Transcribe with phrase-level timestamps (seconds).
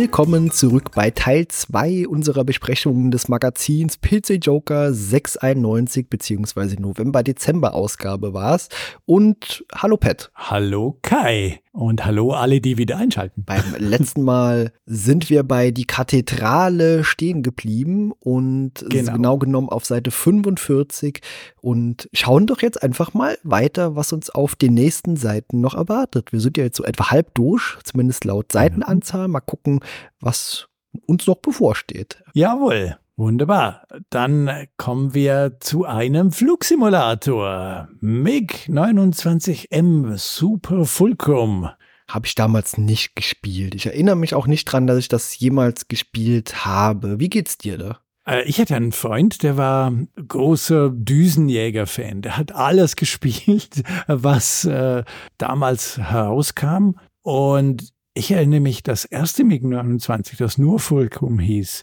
[0.00, 6.76] Willkommen zurück bei Teil 2 unserer Besprechung des Magazins PC Joker 691 bzw.
[6.80, 8.70] November-Dezember-Ausgabe war es.
[9.04, 10.30] Und hallo Pat.
[10.34, 11.60] Hallo Kai.
[11.72, 13.44] Und hallo alle, die wieder einschalten.
[13.44, 19.12] Beim letzten Mal sind wir bei die Kathedrale stehen geblieben und genau.
[19.12, 21.20] genau genommen auf Seite 45
[21.60, 26.32] und schauen doch jetzt einfach mal weiter, was uns auf den nächsten Seiten noch erwartet.
[26.32, 29.28] Wir sind ja jetzt so etwa halb durch, zumindest laut Seitenanzahl.
[29.28, 29.80] Mal gucken,
[30.18, 30.68] was
[31.06, 32.20] uns noch bevorsteht.
[32.34, 32.96] Jawohl.
[33.20, 33.86] Wunderbar.
[34.08, 37.86] Dann kommen wir zu einem Flugsimulator.
[38.00, 41.68] MiG 29M Super Fulcrum.
[42.08, 43.74] Habe ich damals nicht gespielt.
[43.74, 47.20] Ich erinnere mich auch nicht dran, dass ich das jemals gespielt habe.
[47.20, 47.98] Wie geht's dir da?
[48.26, 49.92] Äh, ich hatte einen Freund, der war
[50.26, 52.22] großer Düsenjäger-Fan.
[52.22, 55.04] Der hat alles gespielt, was äh,
[55.36, 56.92] damals herauskam.
[57.20, 61.82] Und ich erinnere mich, das erste MiG 29, das nur Fulcrum hieß,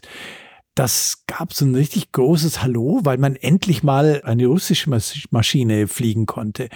[0.78, 4.90] das gab so ein richtig großes Hallo, weil man endlich mal eine russische
[5.30, 6.68] Maschine fliegen konnte.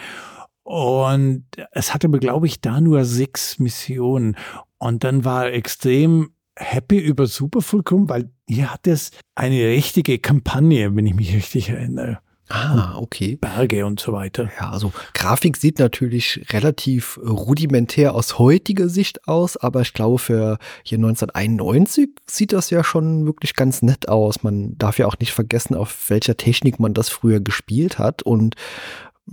[0.65, 4.37] Und es hatte, glaube ich, da nur sechs Missionen.
[4.79, 10.95] Und dann war er extrem happy über Superfulcrum, weil hier hat es eine richtige Kampagne,
[10.97, 12.19] wenn ich mich richtig erinnere.
[12.55, 13.37] Ah, okay.
[13.37, 14.51] Berge und so weiter.
[14.61, 20.59] Ja, also Grafik sieht natürlich relativ rudimentär aus heutiger Sicht aus, aber ich glaube für
[20.85, 24.43] hier 1991 sieht das ja schon wirklich ganz nett aus.
[24.43, 28.55] Man darf ja auch nicht vergessen, auf welcher Technik man das früher gespielt hat und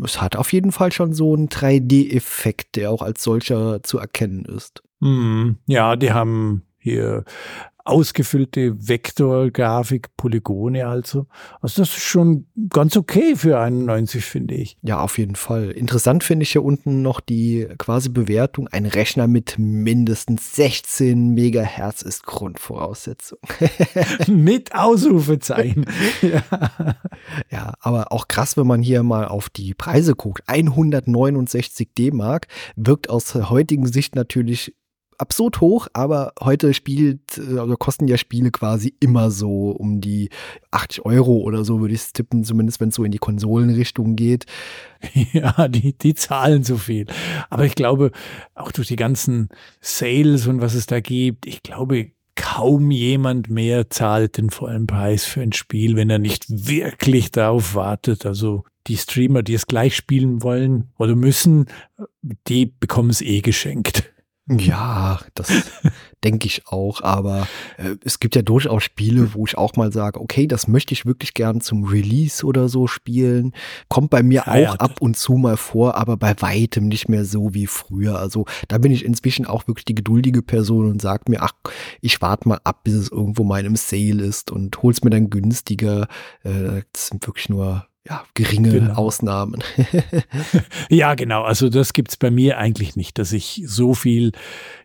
[0.01, 4.45] es hat auf jeden Fall schon so einen 3D-Effekt, der auch als solcher zu erkennen
[4.45, 4.81] ist.
[5.01, 7.25] Mm, ja, die haben hier
[7.89, 11.27] ausgefüllte Vektorgrafik, Polygone also.
[11.61, 14.77] Also das ist schon ganz okay für 91, finde ich.
[14.81, 15.71] Ja, auf jeden Fall.
[15.71, 18.67] Interessant finde ich hier unten noch die quasi Bewertung.
[18.67, 23.39] Ein Rechner mit mindestens 16 Megahertz ist Grundvoraussetzung.
[24.27, 25.85] mit Ausrufezeichen.
[26.21, 26.43] ja.
[27.49, 30.43] ja, aber auch krass, wenn man hier mal auf die Preise guckt.
[30.47, 34.75] 169 D-Mark wirkt aus heutigen Sicht natürlich
[35.19, 40.29] absurd hoch, aber heute spielt, äh, also kosten ja Spiele quasi immer so um die
[40.71, 44.15] 80 Euro oder so, würde ich es tippen, zumindest wenn es so in die Konsolenrichtung
[44.15, 44.45] geht.
[45.31, 47.05] Ja, die, die zahlen so viel.
[47.49, 48.11] Aber ich glaube,
[48.55, 49.49] auch durch die ganzen
[49.79, 55.25] Sales und was es da gibt, ich glaube, kaum jemand mehr zahlt den vollen Preis
[55.25, 58.25] für ein Spiel, wenn er nicht wirklich darauf wartet.
[58.25, 61.67] Also die Streamer, die es gleich spielen wollen oder müssen,
[62.47, 64.11] die bekommen es eh geschenkt.
[64.49, 65.49] Ja, das
[66.23, 67.01] denke ich auch.
[67.01, 70.93] Aber äh, es gibt ja durchaus Spiele, wo ich auch mal sage, okay, das möchte
[70.93, 73.53] ich wirklich gern zum Release oder so spielen.
[73.89, 74.73] Kommt bei mir ja, auch ja.
[74.73, 78.17] ab und zu mal vor, aber bei weitem nicht mehr so wie früher.
[78.17, 81.53] Also da bin ich inzwischen auch wirklich die geduldige Person und sage mir, ach,
[82.01, 85.11] ich warte mal ab, bis es irgendwo mal in einem Sale ist und hol's mir
[85.11, 86.07] dann günstiger.
[86.43, 88.93] Äh, das sind wirklich nur ja, geringe genau.
[88.93, 89.63] Ausnahmen.
[90.89, 91.43] ja, genau.
[91.43, 94.31] Also das gibt es bei mir eigentlich nicht, dass ich so viel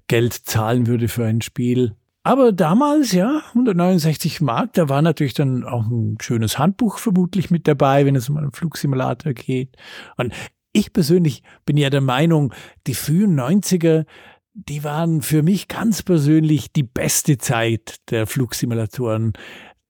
[0.09, 1.95] Geld zahlen würde für ein Spiel.
[2.23, 7.69] Aber damals, ja, 169 Mark, da war natürlich dann auch ein schönes Handbuch vermutlich mit
[7.69, 9.77] dabei, wenn es um einen Flugsimulator geht.
[10.17, 10.33] Und
[10.73, 12.53] ich persönlich bin ja der Meinung,
[12.87, 14.07] die frühen 90er,
[14.55, 19.35] die waren für mich ganz persönlich die beste Zeit der Flugsimulatoren.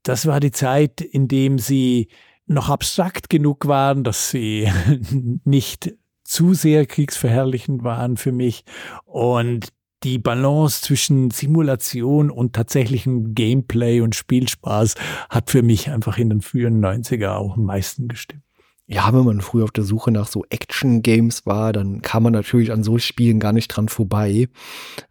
[0.03, 2.09] Das war die Zeit, in dem sie
[2.47, 4.71] noch abstrakt genug waren, dass sie
[5.45, 5.95] nicht
[6.25, 8.65] zu sehr kriegsverherrlichend waren für mich
[9.05, 9.69] und
[10.05, 14.95] die Balance zwischen Simulation und tatsächlichem Gameplay und Spielspaß
[15.31, 18.44] hat für mich einfach in den frühen 90er auch am meisten gestimmt.
[18.87, 22.71] Ja, wenn man früher auf der Suche nach so Action-Games war, dann kam man natürlich
[22.71, 24.49] an so Spielen gar nicht dran vorbei.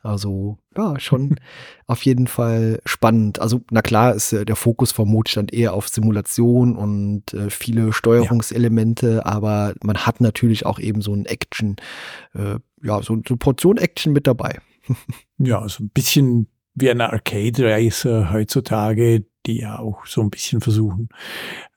[0.04, 1.38] Also, ja, schon
[1.88, 3.40] auf jeden Fall spannend.
[3.40, 7.94] Also, na klar, ist äh, der Fokus vermutlich dann eher auf Simulation und äh, viele
[7.94, 9.26] Steuerungselemente, ja.
[9.26, 11.78] aber man hat natürlich auch eben so ein Action,
[12.36, 14.60] äh, ja, so eine Portion Action mit dabei.
[15.40, 21.10] ja, so ein bisschen wie eine Arcade-Racer heutzutage, die ja auch so ein bisschen versuchen,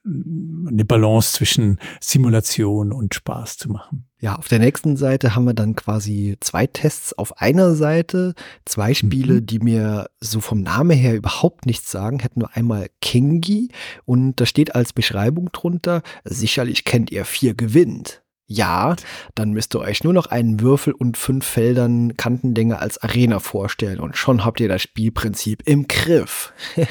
[0.05, 4.07] eine Balance zwischen Simulation und Spaß zu machen.
[4.21, 8.35] Ja, auf der nächsten Seite haben wir dann quasi zwei Tests auf einer Seite,
[8.65, 9.47] zwei Spiele, mhm.
[9.47, 13.69] die mir so vom Namen her überhaupt nichts sagen, hätten nur einmal Kingi
[14.05, 18.23] und da steht als Beschreibung drunter, sicherlich kennt ihr vier gewinnt.
[18.49, 18.95] Ja,
[19.35, 23.99] dann müsst ihr euch nur noch einen Würfel und fünf Feldern Kantenlänge als Arena vorstellen
[23.99, 26.53] und schon habt ihr das Spielprinzip im Griff.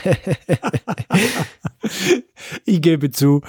[2.66, 3.42] ich gebe zu,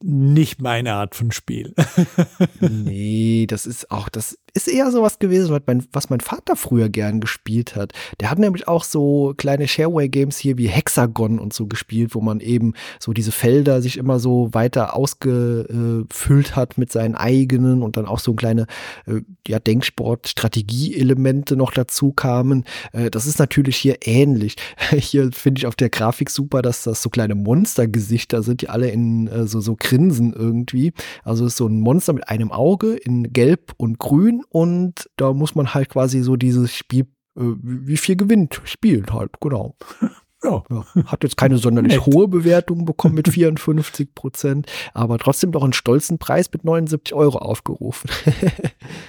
[0.00, 1.74] nicht meine Art von Spiel.
[2.60, 6.90] nee, das ist auch, das ist eher sowas gewesen, was mein, was mein Vater früher
[6.90, 7.92] gern gespielt hat.
[8.20, 12.40] Der hat nämlich auch so kleine Shareway-Games hier wie Hexagon und so gespielt, wo man
[12.40, 18.04] eben so diese Felder sich immer so weiter ausgefüllt hat mit seinen eigenen und dann
[18.06, 18.66] auch so kleine
[19.06, 22.64] äh, ja, Denksport-Strategie-Elemente noch dazu kamen.
[22.92, 24.56] Äh, das ist natürlich hier ähnlich.
[24.92, 28.90] Hier finde ich auf der Grafik super, dass das so kleine Monstergesichter sind, die alle
[28.90, 30.92] in äh, so, so grinsen irgendwie.
[31.24, 35.54] Also ist so ein Monster mit einem Auge in Gelb und Grün und da muss
[35.54, 37.06] man halt quasi so dieses Spiel,
[37.36, 39.76] äh, wie viel gewinnt, spielen halt, genau.
[40.44, 40.62] Ja.
[40.70, 40.84] ja.
[41.06, 42.06] Hat jetzt keine sonderlich Nett.
[42.06, 47.38] hohe Bewertung bekommen mit 54 Prozent, aber trotzdem doch einen stolzen Preis mit 79 Euro
[47.38, 48.10] aufgerufen.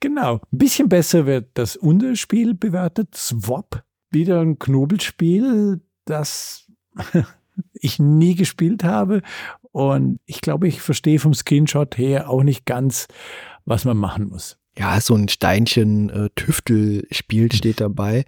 [0.00, 0.34] genau.
[0.34, 3.14] Ein bisschen besser wird das Unterspiel bewertet.
[3.14, 3.84] Swap.
[4.10, 6.70] Wieder ein Knobelspiel, das
[7.72, 9.22] ich nie gespielt habe.
[9.72, 13.08] Und ich glaube, ich verstehe vom Screenshot her auch nicht ganz,
[13.64, 14.58] was man machen muss.
[14.78, 18.24] Ja, so ein Steinchen äh, Tüftelspiel steht dabei.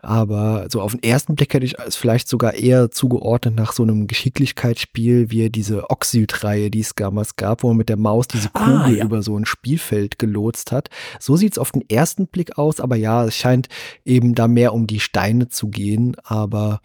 [0.00, 3.82] Aber so auf den ersten Blick hätte ich es vielleicht sogar eher zugeordnet nach so
[3.82, 8.48] einem Geschicklichkeitsspiel wie diese Oxyd-Reihe, die es damals gab, wo man mit der Maus diese
[8.54, 9.04] ah, Kugel ah, ja.
[9.04, 10.88] über so ein Spielfeld gelotst hat.
[11.20, 13.68] So sieht es auf den ersten Blick aus, aber ja, es scheint
[14.06, 16.16] eben da mehr um die Steine zu gehen.
[16.24, 16.80] Aber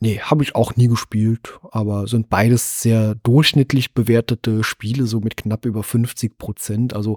[0.00, 5.36] Nee, habe ich auch nie gespielt, aber sind beides sehr durchschnittlich bewertete Spiele, so mit
[5.36, 6.94] knapp über 50 Prozent.
[6.94, 7.16] Also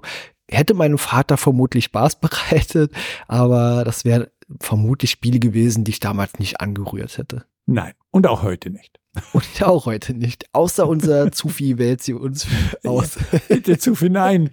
[0.50, 2.92] hätte meinem Vater vermutlich Spaß bereitet,
[3.28, 4.26] aber das wären
[4.60, 7.44] vermutlich Spiele gewesen, die ich damals nicht angerührt hätte.
[7.66, 9.00] Nein, und auch heute nicht.
[9.32, 10.44] Und auch heute nicht.
[10.52, 12.46] Außer unser Zufi wählt sie uns
[12.84, 13.18] aus.
[13.66, 14.50] Der Zufi, nein.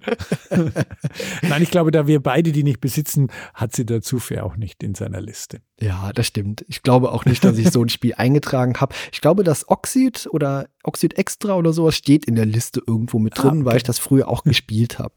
[1.44, 4.81] nein, ich glaube, da wir beide die nicht besitzen, hat sie der Zufi auch nicht
[4.81, 5.59] in seiner Liste.
[5.80, 6.65] Ja, das stimmt.
[6.68, 8.95] Ich glaube auch nicht, dass ich so ein Spiel eingetragen habe.
[9.12, 13.38] Ich glaube, dass Oxid oder Oxid Extra oder sowas steht in der Liste irgendwo mit
[13.38, 13.65] drin, ah, okay.
[13.65, 15.13] weil ich das früher auch gespielt habe.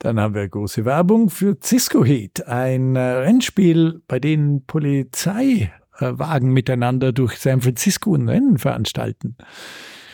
[0.00, 6.52] Dann haben wir große Werbung für Cisco Heat, ein äh, Rennspiel, bei dem Polizei Wagen
[6.52, 9.36] miteinander durch San Francisco ein Rennen veranstalten.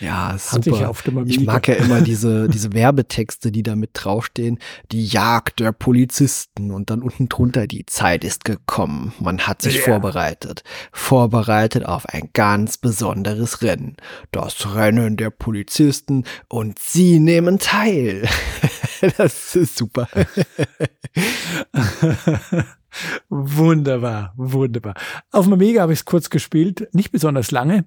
[0.00, 0.92] Ja, super.
[1.26, 4.58] Ich, mag ja immer diese, diese Werbetexte, die da mit draufstehen.
[4.92, 9.12] Die Jagd der Polizisten und dann unten drunter die Zeit ist gekommen.
[9.20, 9.84] Man hat sich yeah.
[9.84, 10.62] vorbereitet.
[10.92, 13.96] Vorbereitet auf ein ganz besonderes Rennen.
[14.30, 18.26] Das Rennen der Polizisten und sie nehmen teil.
[19.18, 20.08] das ist super.
[23.28, 24.94] wunderbar, wunderbar.
[25.30, 27.84] Auf dem Amiga habe ich es kurz gespielt, nicht besonders lange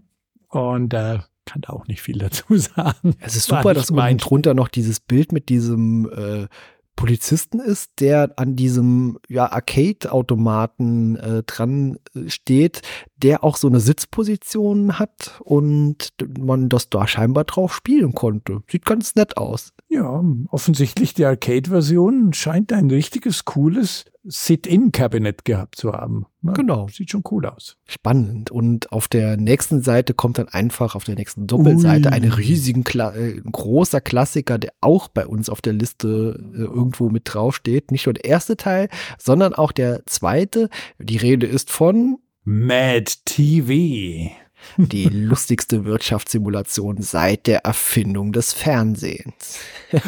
[0.50, 3.16] und äh, kann da auch nicht viel dazu sagen.
[3.20, 6.48] Es ist super, dass unten drunter noch dieses Bild mit diesem äh,
[6.96, 12.82] Polizisten ist, der an diesem ja, Arcade-Automaten äh, dran äh, steht,
[13.24, 18.62] der auch so eine Sitzposition hat und man das da scheinbar drauf spielen konnte.
[18.70, 19.74] Sieht ganz nett aus.
[19.88, 26.26] Ja, offensichtlich die Arcade-Version scheint ein richtiges, cooles Sit-in-Kabinett gehabt zu haben.
[26.44, 26.88] Ja, genau.
[26.88, 27.78] Sieht schon cool aus.
[27.86, 28.52] Spannend.
[28.52, 32.14] Und auf der nächsten Seite kommt dann einfach auf der nächsten Doppelseite Ui.
[32.14, 37.10] eine riesigen, Kla äh, großer Klassiker, der auch bei uns auf der Liste äh, irgendwo
[37.10, 37.92] mit draufsteht.
[37.92, 40.70] Nicht nur der erste Teil, sondern auch der zweite.
[41.00, 44.32] Die Rede ist von Mad TV.
[44.78, 49.60] Die lustigste Wirtschaftssimulation seit der Erfindung des Fernsehens.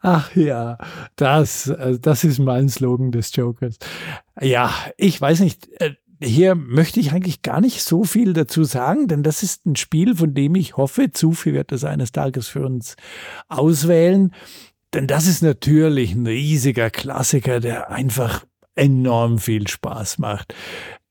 [0.00, 0.78] Ach ja,
[1.16, 3.78] das, äh, das ist mein Slogan des Jokers.
[4.40, 9.08] Ja, ich weiß nicht, äh, hier möchte ich eigentlich gar nicht so viel dazu sagen,
[9.08, 12.64] denn das ist ein Spiel, von dem ich hoffe, Zufi wird das eines Tages für
[12.64, 12.96] uns
[13.48, 14.34] auswählen.
[14.92, 18.44] Denn das ist natürlich ein riesiger Klassiker, der einfach
[18.80, 20.54] enorm viel Spaß macht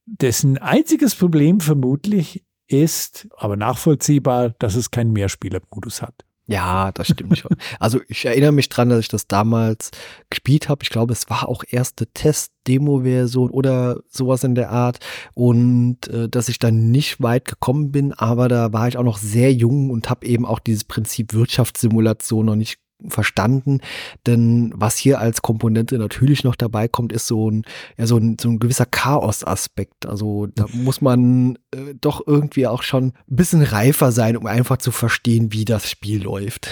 [0.09, 6.25] dessen einziges Problem vermutlich ist, aber nachvollziehbar, dass es keinen Mehrspielermodus hat.
[6.47, 7.55] Ja, das stimmt schon.
[7.79, 9.91] Also ich erinnere mich dran, dass ich das damals
[10.31, 10.81] gespielt habe.
[10.81, 14.97] Ich glaube, es war auch erste Test-Demo-Version oder sowas in der Art.
[15.35, 19.19] Und äh, dass ich dann nicht weit gekommen bin, aber da war ich auch noch
[19.19, 23.79] sehr jung und habe eben auch dieses Prinzip Wirtschaftssimulation noch nicht verstanden.
[24.27, 27.63] Denn was hier als Komponente natürlich noch dabei kommt, ist so ein,
[27.97, 30.05] ja, so ein, so ein gewisser Chaos-Aspekt.
[30.05, 34.77] Also da muss man äh, doch irgendwie auch schon ein bisschen reifer sein, um einfach
[34.77, 36.69] zu verstehen, wie das Spiel läuft.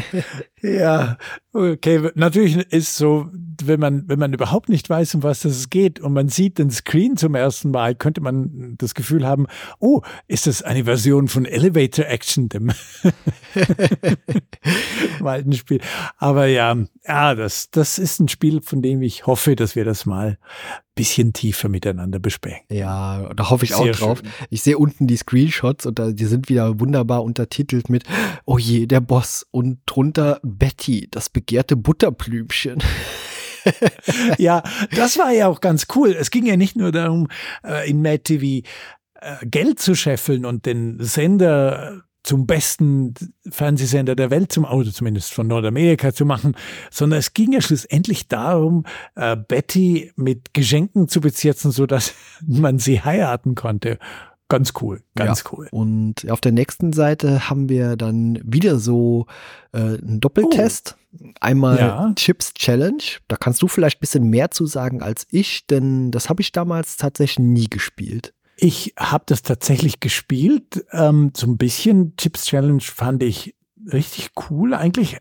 [0.62, 1.16] ja,
[1.52, 2.10] okay.
[2.14, 3.30] Natürlich ist so,
[3.64, 6.70] wenn man, wenn man überhaupt nicht weiß, um was es geht und man sieht den
[6.70, 9.46] Screen zum ersten Mal, könnte man das Gefühl haben,
[9.78, 12.72] oh, ist das eine Version von Elevator Action, dem
[15.24, 15.80] alten Spiel.
[16.18, 20.06] Aber ja, ja, das, das ist ein Spiel, von dem ich hoffe, dass wir das
[20.06, 20.38] mal
[20.94, 22.64] bisschen tiefer miteinander besprechen.
[22.70, 24.18] Ja, da hoffe ich Sehr auch drauf.
[24.18, 24.30] Schön.
[24.50, 28.04] Ich sehe unten die Screenshots und da, die sind wieder wunderbar untertitelt mit
[28.44, 32.82] Oh je, der Boss und drunter Betty, das begehrte Butterblümchen.
[34.38, 34.62] ja,
[34.94, 36.10] das war ja auch ganz cool.
[36.10, 37.28] Es ging ja nicht nur darum,
[37.64, 38.66] äh, in Mad TV
[39.20, 43.14] äh, Geld zu scheffeln und den Sender zum besten
[43.50, 46.56] Fernsehsender der Welt, zum Auto zumindest von Nordamerika zu machen,
[46.90, 48.84] sondern es ging ja schlussendlich darum,
[49.16, 52.14] äh, Betty mit Geschenken zu bezirzen, sodass
[52.46, 53.98] man sie heiraten konnte.
[54.48, 55.50] Ganz cool, ganz ja.
[55.52, 55.68] cool.
[55.70, 59.26] Und auf der nächsten Seite haben wir dann wieder so
[59.72, 60.96] äh, einen Doppeltest.
[61.18, 61.28] Oh.
[61.40, 62.12] Einmal ja.
[62.16, 63.02] Chips Challenge.
[63.28, 66.52] Da kannst du vielleicht ein bisschen mehr zu sagen als ich, denn das habe ich
[66.52, 68.34] damals tatsächlich nie gespielt.
[68.56, 70.84] Ich habe das tatsächlich gespielt.
[70.92, 73.54] Ähm, so ein bisschen Chips Challenge fand ich
[73.92, 75.18] richtig cool eigentlich.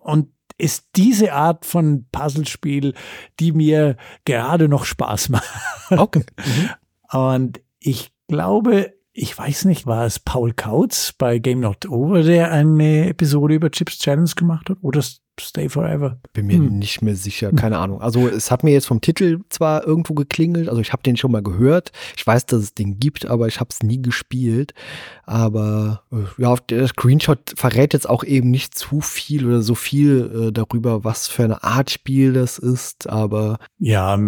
[0.00, 2.94] Und ist diese Art von Puzzlespiel,
[3.40, 5.50] die mir gerade noch Spaß macht.
[5.90, 6.24] Okay.
[6.38, 6.70] Mhm.
[7.18, 12.50] Und ich glaube, ich weiß nicht, war es Paul Kautz bei Game Not Over, der
[12.50, 14.78] eine Episode über Chips Challenge gemacht hat?
[14.82, 15.02] Oder
[15.40, 16.18] Stay Forever?
[16.32, 16.78] Bin mir hm.
[16.78, 18.00] nicht mehr sicher, keine Ahnung.
[18.00, 21.30] Also es hat mir jetzt vom Titel zwar irgendwo geklingelt, also ich habe den schon
[21.30, 21.92] mal gehört.
[22.16, 24.74] Ich weiß, dass es den gibt, aber ich habe es nie gespielt.
[25.22, 30.48] Aber äh, ja, der Screenshot verrät jetzt auch eben nicht zu viel oder so viel
[30.48, 33.08] äh, darüber, was für eine Art Spiel das ist.
[33.08, 34.18] Aber ja,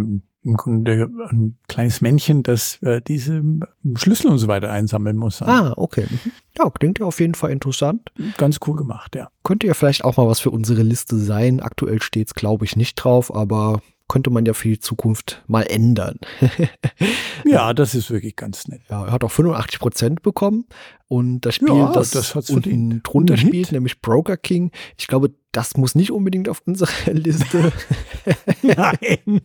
[0.47, 3.43] im Grunde ein kleines Männchen, das äh, diese
[3.97, 5.43] Schlüssel und so weiter einsammeln muss.
[5.43, 6.07] Ah, okay.
[6.09, 6.33] Mhm.
[6.57, 8.13] Ja, klingt ja auf jeden Fall interessant.
[8.39, 9.29] Ganz cool gemacht, ja.
[9.43, 11.61] Könnte ja vielleicht auch mal was für unsere Liste sein.
[11.61, 15.63] Aktuell steht es, glaube ich, nicht drauf, aber könnte man ja für die Zukunft mal
[15.63, 16.19] ändern.
[17.45, 18.83] ja, das ist wirklich ganz nett.
[18.89, 20.67] Ja, er hat auch 85 Prozent bekommen
[21.09, 25.77] und das Spiel, ja, das, das unten drunter spielt, nämlich Broker King, ich glaube, das
[25.77, 27.73] muss nicht unbedingt auf unserer Liste.
[28.63, 29.41] Nein.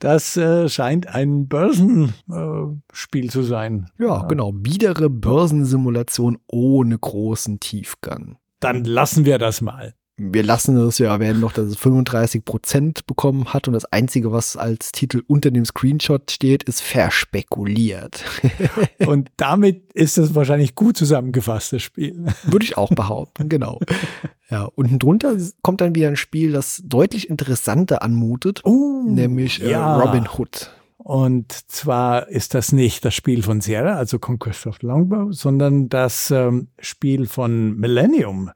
[0.00, 3.88] Das äh, scheint ein Börsenspiel äh, zu sein.
[3.98, 4.52] Ja, ja, genau.
[4.52, 8.38] Biedere Börsensimulation ohne großen Tiefgang.
[8.60, 13.06] Dann lassen wir das mal wir lassen es ja erwähnen noch, dass es 35 Prozent
[13.06, 18.24] bekommen hat und das Einzige, was als Titel unter dem Screenshot steht, ist verspekuliert.
[19.06, 22.26] und damit ist das wahrscheinlich gut zusammengefasst, das Spiel.
[22.42, 23.78] Würde ich auch behaupten, genau.
[24.50, 29.70] Ja, unten drunter kommt dann wieder ein Spiel, das deutlich interessanter anmutet, uh, nämlich äh,
[29.70, 29.98] ja.
[30.00, 30.72] Robin Hood.
[30.96, 36.30] Und zwar ist das nicht das Spiel von Sierra, also Conquest of Longbow, sondern das
[36.30, 38.50] ähm, Spiel von Millennium.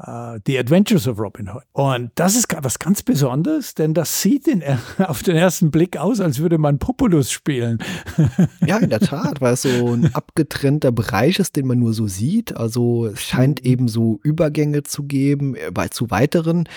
[0.00, 1.64] Uh, The Adventures of Robin Hood.
[1.72, 4.62] Und das ist was ganz Besonderes, denn das sieht in,
[4.98, 7.78] auf den ersten Blick aus, als würde man Populus spielen.
[8.64, 12.06] ja, in der Tat, weil es so ein abgetrennter Bereich ist, den man nur so
[12.06, 12.56] sieht.
[12.56, 16.68] Also es scheint eben so Übergänge zu geben, bei, zu weiteren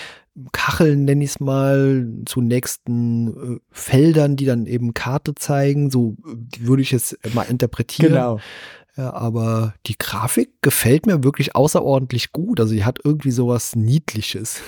[0.52, 5.90] Kacheln, nenne ich es mal, zu nächsten äh, Feldern, die dann eben Karte zeigen.
[5.90, 6.16] So
[6.58, 8.12] würde ich es mal interpretieren.
[8.12, 8.40] Genau.
[8.94, 12.60] Ja, aber die Grafik gefällt mir wirklich außerordentlich gut.
[12.60, 14.60] Also die hat irgendwie sowas Niedliches.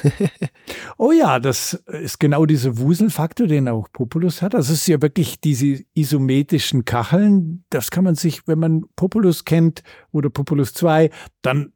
[0.96, 4.54] oh ja, das ist genau dieser Wuselfaktor, den auch Populus hat.
[4.54, 7.64] Es ist ja wirklich diese isometrischen Kacheln.
[7.68, 11.10] Das kann man sich, wenn man Populus kennt oder Populus 2,
[11.42, 11.74] dann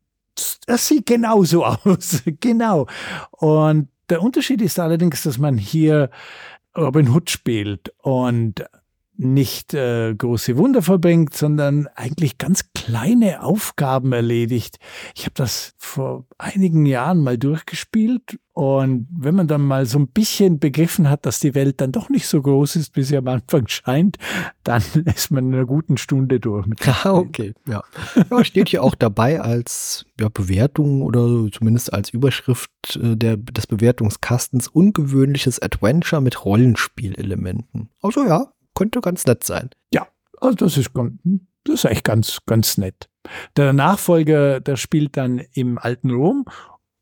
[0.67, 2.23] das sieht genauso aus.
[2.41, 2.87] genau.
[3.33, 6.11] Und der Unterschied ist allerdings, dass man hier
[6.77, 8.65] Robin Hood spielt und
[9.19, 14.79] nicht äh, große Wunder vollbringt, sondern eigentlich ganz kleine Aufgaben erledigt.
[15.17, 20.09] Ich habe das vor einigen Jahren mal durchgespielt und wenn man dann mal so ein
[20.09, 23.29] bisschen begriffen hat, dass die Welt dann doch nicht so groß ist, wie sie am
[23.29, 24.19] Anfang scheint,
[24.63, 24.83] dann
[25.15, 26.67] ist man in einer guten Stunde durch.
[27.05, 27.83] Ah, okay, ja.
[28.31, 28.45] ja.
[28.45, 32.71] Steht hier auch dabei als ja, Bewertung oder zumindest als Überschrift
[33.01, 37.91] äh, der, des Bewertungskastens ungewöhnliches Adventure mit Rollenspielelementen.
[38.01, 39.71] Also ja, könnte ganz nett sein.
[39.93, 40.07] Ja,
[40.41, 40.91] also das ist,
[41.65, 43.11] das ist echt ganz, ganz nett.
[43.57, 46.45] Der Nachfolger, der spielt dann im alten Rom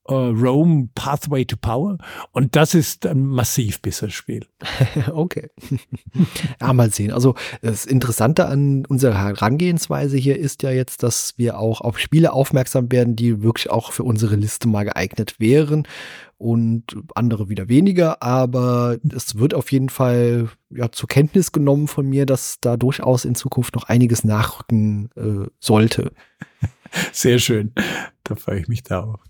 [0.08, 1.98] Uh, Rome Pathway to Power.
[2.32, 4.46] Und das ist ein massiv besseres Spiel.
[5.12, 5.50] okay.
[6.60, 7.12] ja, mal sehen.
[7.12, 12.32] Also das Interessante an unserer Herangehensweise hier ist ja jetzt, dass wir auch auf Spiele
[12.32, 15.88] aufmerksam werden, die wirklich auch für unsere Liste mal geeignet wären
[16.38, 18.22] und andere wieder weniger.
[18.22, 23.25] Aber es wird auf jeden Fall ja, zur Kenntnis genommen von mir, dass da durchaus
[23.25, 26.12] in Zukunft noch einiges nachrücken äh, sollte.
[27.12, 27.72] Sehr schön.
[28.25, 29.20] Da freue ich mich darauf.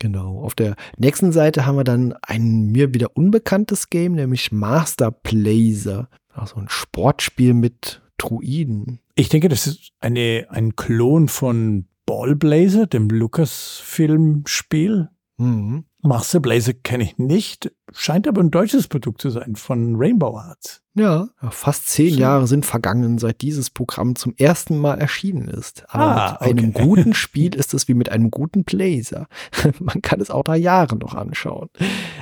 [0.00, 0.42] Genau.
[0.42, 6.08] Auf der nächsten Seite haben wir dann ein mir wieder unbekanntes Game, nämlich Master Blazer.
[6.32, 9.00] Also ein Sportspiel mit Druiden.
[9.14, 15.10] Ich denke, das ist eine, ein Klon von Ballblazer, dem Lucas-Film-Spiel.
[15.36, 15.84] Mhm.
[16.02, 20.82] Master Blazer kenne ich nicht, scheint aber ein deutsches Produkt zu sein von Rainbow Arts.
[20.94, 22.14] Ja, fast zehn.
[22.14, 25.84] Jahre sind vergangen, seit dieses Programm zum ersten Mal erschienen ist.
[25.88, 26.84] Aber ah, mit einem okay.
[26.84, 29.28] guten Spiel ist es wie mit einem guten Blazer.
[29.78, 31.68] Man kann es auch nach Jahren noch anschauen.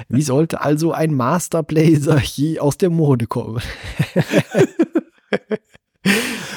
[0.08, 3.62] Wie sollte also ein Master Blazer je aus der Mode kommen?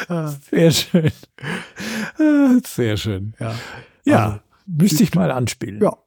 [0.52, 1.12] Sehr schön.
[2.66, 3.34] Sehr schön.
[3.40, 3.56] Ja.
[4.04, 5.82] Ja, also, müsste ich mal anspielen.
[5.82, 5.98] Ja,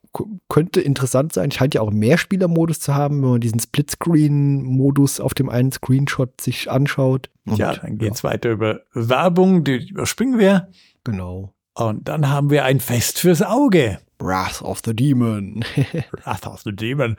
[0.48, 1.50] könnte interessant sein.
[1.50, 6.40] Scheint ja auch mehr Spielermodus zu haben, wenn man diesen Splitscreen-Modus auf dem einen Screenshot
[6.40, 7.30] sich anschaut.
[7.46, 8.30] Und, ja, dann geht's ja.
[8.30, 10.68] weiter über Werbung, die überspringen wir.
[11.04, 11.52] Genau.
[11.74, 13.98] Und dann haben wir ein Fest fürs Auge.
[14.18, 15.64] Wrath of the Demon.
[16.24, 17.16] Wrath of the Demon.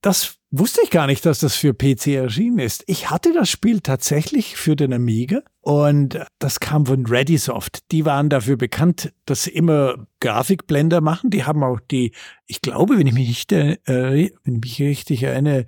[0.00, 2.82] Das wusste ich gar nicht, dass das für PC erschienen ist.
[2.86, 7.90] Ich hatte das Spiel tatsächlich für den Amiga und das kam von Readysoft.
[7.92, 11.30] Die waren dafür bekannt, dass sie immer Grafikblender machen.
[11.30, 12.12] Die haben auch die,
[12.46, 15.66] ich glaube, wenn ich mich nicht, äh, wenn ich mich richtig erinnere,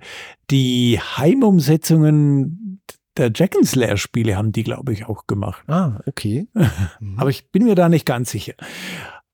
[0.49, 2.81] die Heimumsetzungen
[3.17, 5.63] der Jack and Slayer Spiele haben die, glaube ich, auch gemacht.
[5.67, 6.47] Ah, okay.
[7.17, 8.53] Aber ich bin mir da nicht ganz sicher.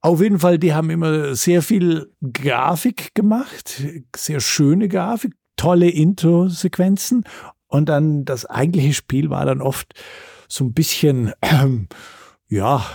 [0.01, 3.83] Auf jeden Fall, die haben immer sehr viel Grafik gemacht,
[4.15, 7.25] sehr schöne Grafik, tolle Intro-Sequenzen.
[7.67, 9.93] Und dann das eigentliche Spiel war dann oft
[10.47, 11.87] so ein bisschen, ähm,
[12.47, 12.85] ja,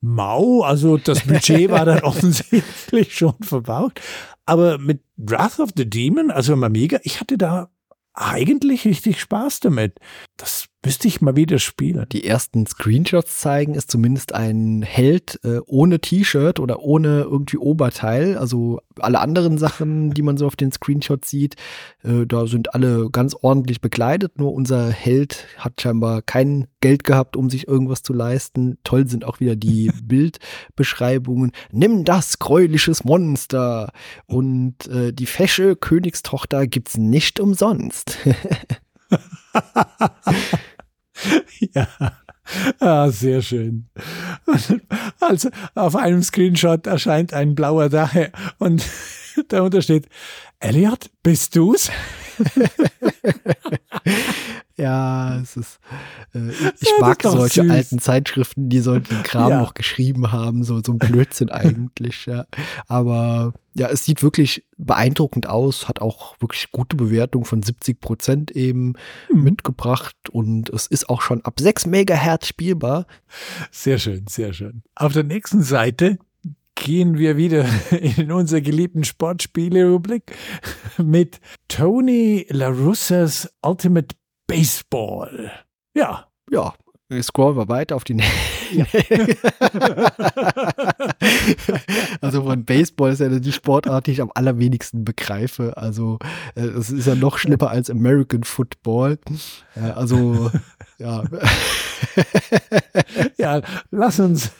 [0.00, 0.62] mau.
[0.62, 4.00] Also das Budget war dann offensichtlich schon verbraucht.
[4.44, 7.70] Aber mit Wrath of the Demon, also im Amiga, ich hatte da
[8.14, 9.98] eigentlich richtig Spaß damit.
[10.36, 12.06] Das müsste ich mal wieder spielen.
[12.12, 18.38] Die ersten Screenshots zeigen, ist zumindest ein Held äh, ohne T-Shirt oder ohne irgendwie Oberteil.
[18.38, 21.56] Also alle anderen Sachen, die man so auf den Screenshots sieht,
[22.04, 24.38] äh, da sind alle ganz ordentlich bekleidet.
[24.38, 28.78] Nur unser Held hat scheinbar kein Geld gehabt, um sich irgendwas zu leisten.
[28.82, 31.52] Toll sind auch wieder die Bildbeschreibungen.
[31.70, 33.92] Nimm das, gräuliches Monster.
[34.24, 38.16] Und äh, die fesche Königstochter gibt's nicht umsonst.
[41.74, 41.88] ja.
[42.78, 43.88] Ah, sehr schön.
[45.20, 48.84] Also auf einem Screenshot erscheint ein blauer Dache und
[49.48, 50.08] darunter steht,
[50.60, 51.90] Elliot, bist du's?
[54.78, 55.80] Ja, es ist,
[56.34, 57.70] äh, ich ja, mag solche süß.
[57.70, 59.60] alten Zeitschriften, die solchen Kram ja.
[59.60, 62.46] noch geschrieben haben, so, so ein Blödsinn eigentlich, ja.
[62.86, 68.50] Aber ja, es sieht wirklich beeindruckend aus, hat auch wirklich gute Bewertung von 70 Prozent
[68.52, 68.94] eben
[69.32, 69.42] mhm.
[69.42, 73.06] mitgebracht und es ist auch schon ab 6 Megahertz spielbar.
[73.72, 74.82] Sehr schön, sehr schön.
[74.94, 76.18] Auf der nächsten Seite
[76.76, 80.36] gehen wir wieder in unser geliebten Sportspiele-Rubrik
[80.98, 84.14] mit Tony LaRussas Ultimate
[84.48, 85.52] Baseball.
[85.94, 86.26] Ja.
[86.50, 86.74] Ja,
[87.22, 88.20] scrollen wir weiter auf die
[88.72, 88.84] ja.
[92.20, 95.76] Also von Baseball ist ja die Sportart, die ich am allerwenigsten begreife.
[95.76, 96.18] Also
[96.54, 99.18] es ist ja noch schlimmer als American Football.
[99.94, 100.50] Also
[100.98, 101.24] ja.
[103.36, 104.50] ja, lass uns,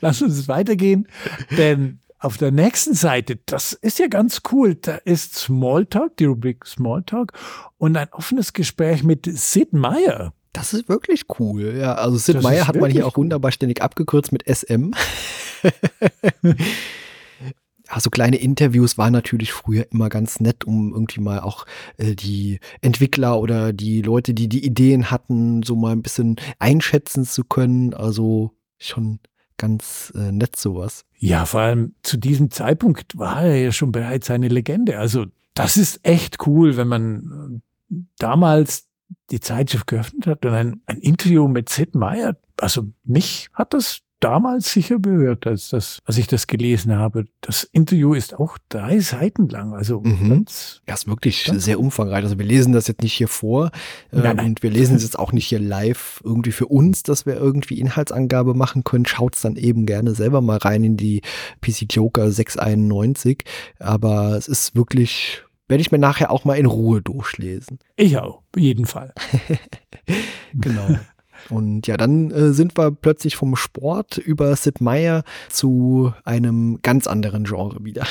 [0.00, 1.08] lass uns weitergehen,
[1.56, 6.66] denn auf der nächsten Seite, das ist ja ganz cool, da ist Smalltalk, die Rubrik
[6.66, 7.32] Smalltalk
[7.78, 10.34] und ein offenes Gespräch mit Sid Meier.
[10.52, 11.76] Das ist wirklich cool.
[11.78, 14.90] Ja, also Sid Meier hat man hier auch wunderbar ständig abgekürzt mit SM.
[17.88, 21.64] also kleine Interviews waren natürlich früher immer ganz nett, um irgendwie mal auch
[21.96, 27.24] äh, die Entwickler oder die Leute, die die Ideen hatten, so mal ein bisschen einschätzen
[27.24, 27.94] zu können.
[27.94, 29.20] Also schon
[29.60, 31.04] ganz äh, nett sowas.
[31.18, 34.98] Ja, vor allem zu diesem Zeitpunkt war er ja schon bereits eine Legende.
[34.98, 38.88] Also das ist echt cool, wenn man äh, damals
[39.30, 42.36] die Zeitschrift geöffnet hat und ein, ein Interview mit Sid Meier.
[42.58, 47.24] Also mich hat das damals sicher berührt, als, das, als ich das gelesen habe.
[47.40, 49.74] Das Interview ist auch drei Seiten lang.
[49.74, 50.28] Also mhm.
[50.28, 52.22] ganz, ja, ist wirklich sehr umfangreich.
[52.22, 53.70] Also wir lesen das jetzt nicht hier vor
[54.12, 54.46] äh, nein, nein.
[54.46, 57.80] und wir lesen es jetzt auch nicht hier live irgendwie für uns, dass wir irgendwie
[57.80, 59.06] Inhaltsangabe machen können.
[59.06, 61.22] Schaut's dann eben gerne selber mal rein in die
[61.62, 63.44] PC Joker 691.
[63.78, 67.78] Aber es ist wirklich werde ich mir nachher auch mal in Ruhe durchlesen.
[67.94, 69.14] Ich auch, auf jeden Fall.
[70.52, 70.98] genau.
[71.48, 77.06] Und ja, dann äh, sind wir plötzlich vom Sport über Sid Meier zu einem ganz
[77.06, 78.06] anderen Genre wieder.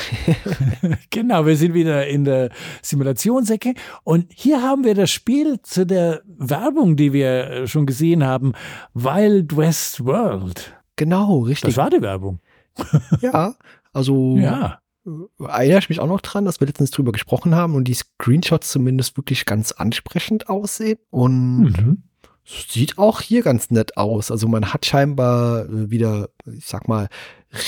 [1.10, 2.50] genau, wir sind wieder in der
[2.82, 8.24] Simulationsecke und hier haben wir das Spiel zu der Werbung, die wir äh, schon gesehen
[8.24, 8.54] haben,
[8.94, 10.74] Wild West World.
[10.96, 11.76] Genau, richtig.
[11.76, 12.39] Das war die Werbung.
[13.22, 13.56] ja,
[13.94, 14.80] also ja
[15.39, 18.70] erinnere ich mich auch noch dran, dass wir letztens drüber gesprochen haben und die Screenshots
[18.70, 21.00] zumindest wirklich ganz ansprechend aussehen.
[21.10, 22.04] Und mhm
[22.68, 24.32] Sieht auch hier ganz nett aus.
[24.32, 27.08] Also man hat scheinbar äh, wieder, ich sag mal,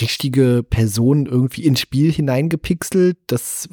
[0.01, 3.17] richtige Personen irgendwie ins Spiel hineingepixelt.
[3.27, 3.69] Das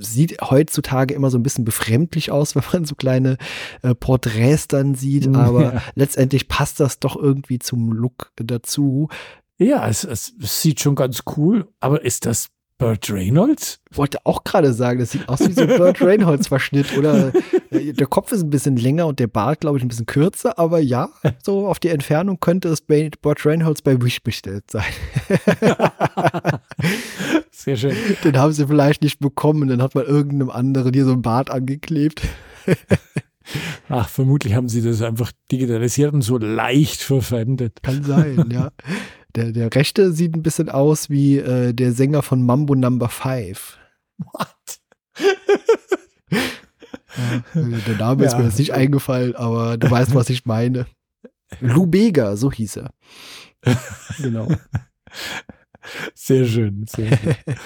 [0.00, 3.38] sieht heutzutage immer so ein bisschen befremdlich aus, wenn man so kleine
[3.82, 5.28] äh, Porträts dann sieht.
[5.34, 5.82] Aber ja.
[5.94, 9.08] letztendlich passt das doch irgendwie zum Look dazu.
[9.58, 11.68] Ja, es, es, sieht schon ganz cool.
[11.78, 13.80] Aber ist das Burt Reynolds?
[13.92, 16.96] Wollte auch gerade sagen, das sieht aus wie so ein Burt Reynolds-Verschnitt.
[16.96, 17.32] Oder
[17.70, 20.58] äh, der Kopf ist ein bisschen länger und der Bart, glaube ich, ein bisschen kürzer.
[20.58, 21.10] Aber ja,
[21.42, 24.84] so auf die Entfernung könnte es Burt Reynolds bei Wish bestellt sein.
[27.50, 27.96] Sehr schön.
[28.22, 29.68] Den haben sie vielleicht nicht bekommen.
[29.68, 32.22] Dann hat man irgendeinem anderen hier so ein Bart angeklebt.
[33.88, 37.82] Ach, vermutlich haben sie das einfach digitalisiert und so leicht verwendet.
[37.82, 38.70] Kann sein, ja.
[39.38, 43.78] Der, der rechte sieht ein bisschen aus wie äh, der Sänger von Mambo Number 5.
[44.18, 44.80] What?
[47.54, 48.28] ja, äh, der Name ja.
[48.28, 50.86] ist mir jetzt nicht eingefallen, aber du weißt, was ich meine.
[51.60, 52.90] Lou Bega, so hieß er.
[54.18, 54.48] genau.
[56.14, 57.34] Sehr schön, sehr schön.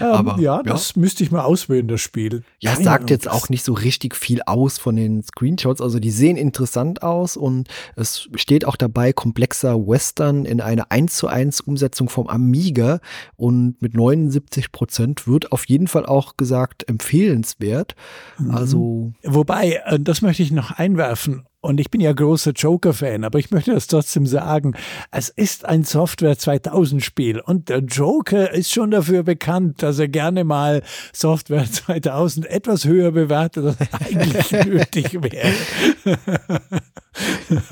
[0.00, 1.00] ähm, Aber, ja, das ja.
[1.00, 2.42] müsste ich mal auswählen, das Spiel.
[2.60, 5.80] Ja, es sagt jetzt auch nicht so richtig viel aus von den Screenshots.
[5.80, 11.16] Also die sehen interessant aus und es steht auch dabei komplexer Western in einer 1
[11.16, 13.00] zu 1 Umsetzung vom Amiga
[13.36, 17.94] und mit 79 Prozent wird auf jeden Fall auch gesagt empfehlenswert.
[18.38, 18.50] Mhm.
[18.50, 19.12] Also.
[19.24, 21.47] Wobei, äh, das möchte ich noch einwerfen.
[21.60, 24.74] Und ich bin ja großer Joker-Fan, aber ich möchte das trotzdem sagen.
[25.10, 30.44] Es ist ein Software 2000-Spiel und der Joker ist schon dafür bekannt, dass er gerne
[30.44, 35.52] mal Software 2000 etwas höher bewertet, als eigentlich nötig wäre.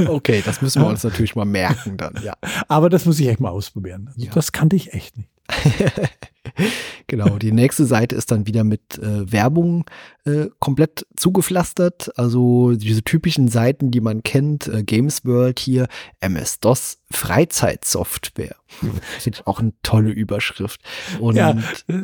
[0.09, 2.35] okay, das müssen wir uns natürlich mal merken dann, ja.
[2.67, 4.09] Aber das muss ich echt mal ausprobieren.
[4.09, 4.33] Also ja.
[4.33, 5.31] Das kannte ich echt nicht.
[7.07, 9.85] genau, die nächste Seite ist dann wieder mit äh, Werbung
[10.25, 12.13] äh, komplett zugepflastert.
[12.19, 15.87] Also diese typischen Seiten, die man kennt, äh, Games World hier,
[16.21, 18.57] MS-DOS, Freizeitsoftware.
[19.15, 20.81] Das ist auch eine tolle Überschrift.
[21.21, 21.57] Und ja,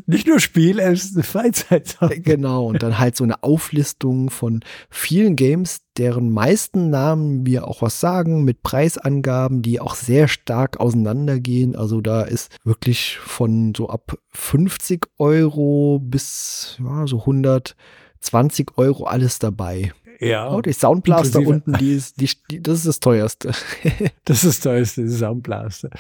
[0.07, 2.21] nicht nur Spiel, es ist eine Freizeitsoftware.
[2.21, 7.83] Genau, und dann halt so eine Auflistung von vielen Games, deren meisten Namen wir auch
[7.83, 11.75] was sagen, mit Preisangaben, die auch sehr stark auseinandergehen.
[11.75, 19.39] Also da ist wirklich von so ab 50 Euro bis ja, so 120 Euro alles
[19.39, 19.93] dabei.
[20.21, 20.53] Ja.
[20.53, 23.53] Oh, die Soundblaster unten, die ist, die, die, das ist das teuerste.
[24.25, 25.91] das ist das teuerste, die Soundblaster.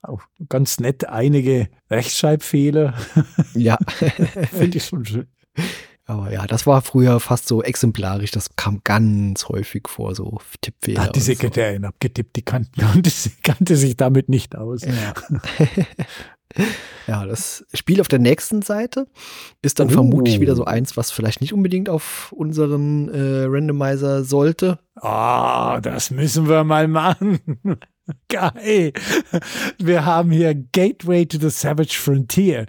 [0.00, 2.94] Auch ganz nett, einige Rechtschreibfehler.
[3.54, 3.76] Ja.
[4.52, 5.26] Finde ich schon schön.
[6.06, 8.30] Aber ja, das war früher fast so exemplarisch.
[8.30, 11.04] Das kam ganz häufig vor, so Tippfehler.
[11.04, 11.88] Hat die Sekretärin so.
[11.88, 12.70] abgetippt, die kannte,
[13.42, 14.82] kannte sich damit nicht aus.
[14.82, 15.14] Ja.
[17.06, 19.06] Ja, das Spiel auf der nächsten Seite
[19.60, 19.92] ist dann oh.
[19.92, 24.78] vermutlich wieder so eins, was vielleicht nicht unbedingt auf unseren äh, Randomizer sollte.
[24.96, 27.40] Ah, oh, das müssen wir mal machen.
[28.28, 28.92] Geil.
[29.78, 32.64] Wir haben hier Gateway to the Savage Frontier.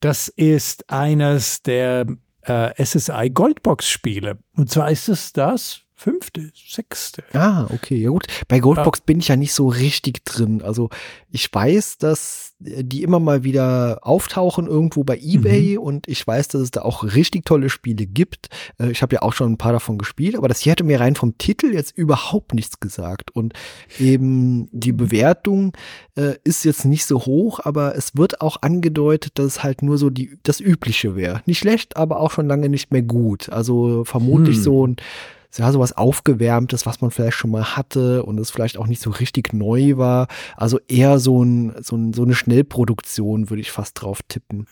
[0.00, 2.06] Das ist eines der
[2.42, 4.38] äh, SSI Goldbox Spiele.
[4.56, 7.24] Und zwar ist es das fünfte, sechste.
[7.32, 8.26] Ah, okay, ja gut.
[8.46, 9.04] Bei Goldbox ja.
[9.06, 10.60] bin ich ja nicht so richtig drin.
[10.60, 10.90] Also
[11.30, 15.82] ich weiß, dass die immer mal wieder auftauchen irgendwo bei eBay mhm.
[15.82, 18.48] und ich weiß, dass es da auch richtig tolle Spiele gibt.
[18.78, 21.00] Äh, ich habe ja auch schon ein paar davon gespielt, aber das hier hätte mir
[21.00, 23.30] rein vom Titel jetzt überhaupt nichts gesagt.
[23.30, 23.54] Und
[23.98, 25.72] eben die Bewertung
[26.16, 29.96] äh, ist jetzt nicht so hoch, aber es wird auch angedeutet, dass es halt nur
[29.96, 31.40] so die, das Übliche wäre.
[31.46, 33.48] Nicht schlecht, aber auch schon lange nicht mehr gut.
[33.48, 34.62] Also vermutlich hm.
[34.62, 34.96] so ein
[35.58, 39.10] ja, sowas Aufgewärmtes, was man vielleicht schon mal hatte und es vielleicht auch nicht so
[39.10, 40.28] richtig neu war.
[40.56, 44.66] Also eher so, ein, so, ein, so eine Schnellproduktion, würde ich fast drauf tippen.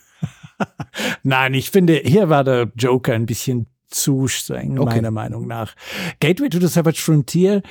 [1.23, 4.95] Nein, ich finde, hier war der Joker ein bisschen zu streng, okay.
[4.95, 5.75] meiner Meinung nach.
[6.19, 7.61] Gateway to the Savage Frontier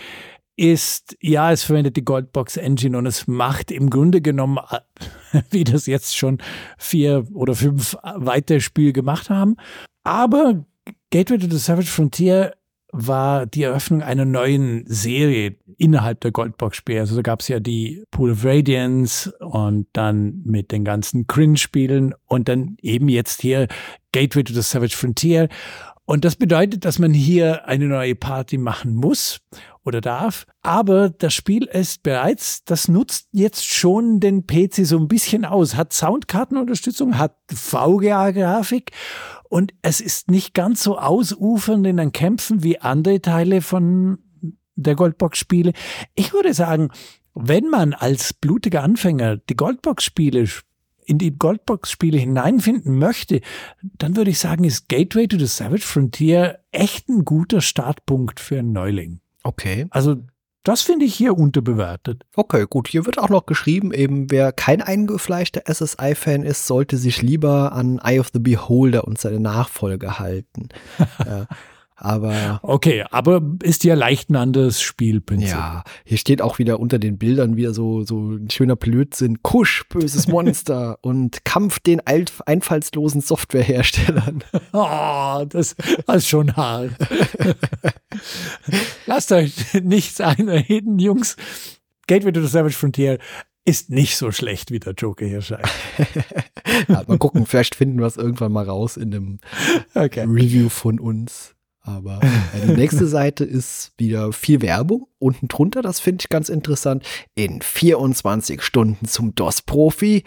[0.56, 4.58] ist, ja, es verwendet die Goldbox Engine und es macht im Grunde genommen,
[5.50, 6.38] wie das jetzt schon
[6.78, 9.56] vier oder fünf weitere Spiele gemacht haben.
[10.04, 10.64] Aber
[11.10, 12.54] Gateway to the Savage Frontier
[12.92, 17.00] war die Eröffnung einer neuen Serie innerhalb der Goldbox-Spiele.
[17.00, 22.14] Also da gab es ja die Pool of Radiance und dann mit den ganzen Cringe-Spielen
[22.26, 23.66] und dann eben jetzt hier
[24.12, 25.48] Gateway to the Savage Frontier.
[26.04, 29.40] Und das bedeutet, dass man hier eine neue Party machen muss
[29.84, 30.46] oder darf.
[30.60, 35.76] Aber das Spiel ist bereits, das nutzt jetzt schon den PC so ein bisschen aus,
[35.76, 38.90] hat Soundkartenunterstützung, hat VGA-Grafik
[39.48, 44.18] und es ist nicht ganz so ausufernd in den Kämpfen wie andere Teile von
[44.74, 45.72] der Goldbox-Spiele.
[46.14, 46.90] Ich würde sagen,
[47.34, 50.46] wenn man als blutiger Anfänger die Goldbox-Spiele
[51.04, 53.40] in die Goldbox-Spiele hineinfinden möchte,
[53.82, 58.58] dann würde ich sagen, ist Gateway to the Savage Frontier echt ein guter Startpunkt für
[58.58, 59.20] einen Neuling.
[59.42, 59.86] Okay.
[59.90, 60.16] Also
[60.64, 62.22] Das finde ich hier unterbewertet.
[62.36, 62.86] Okay, gut.
[62.86, 67.98] Hier wird auch noch geschrieben, eben wer kein eingefleischter SSI-Fan ist, sollte sich lieber an
[67.98, 70.68] Eye of the Beholder und seine Nachfolge halten.
[71.18, 71.46] äh,
[72.02, 72.60] aber.
[72.62, 75.50] Okay, aber ist ja leicht ein anderes Spielprinzip.
[75.50, 79.42] Ja, hier steht auch wieder unter den Bildern wieder so, so ein schöner Blödsinn.
[79.42, 84.42] Kusch, böses Monster und Kampf den einfallslosen Softwareherstellern.
[84.72, 85.76] Oh, das,
[86.12, 86.90] ist schon hart.
[89.06, 91.36] Lasst euch nichts einreden, Jungs.
[92.08, 93.18] Gateway to the Savage Frontier
[93.64, 95.68] ist nicht so schlecht, wie der Joker hier scheint.
[96.88, 99.38] ja, mal gucken, vielleicht finden wir es irgendwann mal raus in einem
[99.94, 100.24] okay.
[100.24, 101.54] Review von uns.
[101.82, 105.08] Aber äh, die nächste Seite ist wieder viel Werbung.
[105.18, 110.22] Unten drunter, das finde ich ganz interessant, in 24 Stunden zum DOS-Profi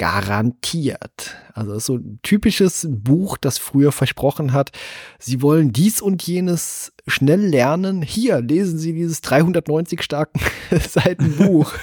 [0.00, 1.36] garantiert.
[1.52, 4.70] Also so ein typisches Buch, das früher versprochen hat,
[5.18, 8.00] Sie wollen dies und jenes schnell lernen.
[8.00, 10.40] Hier lesen Sie dieses 390 starken
[10.88, 11.74] Seiten Buch.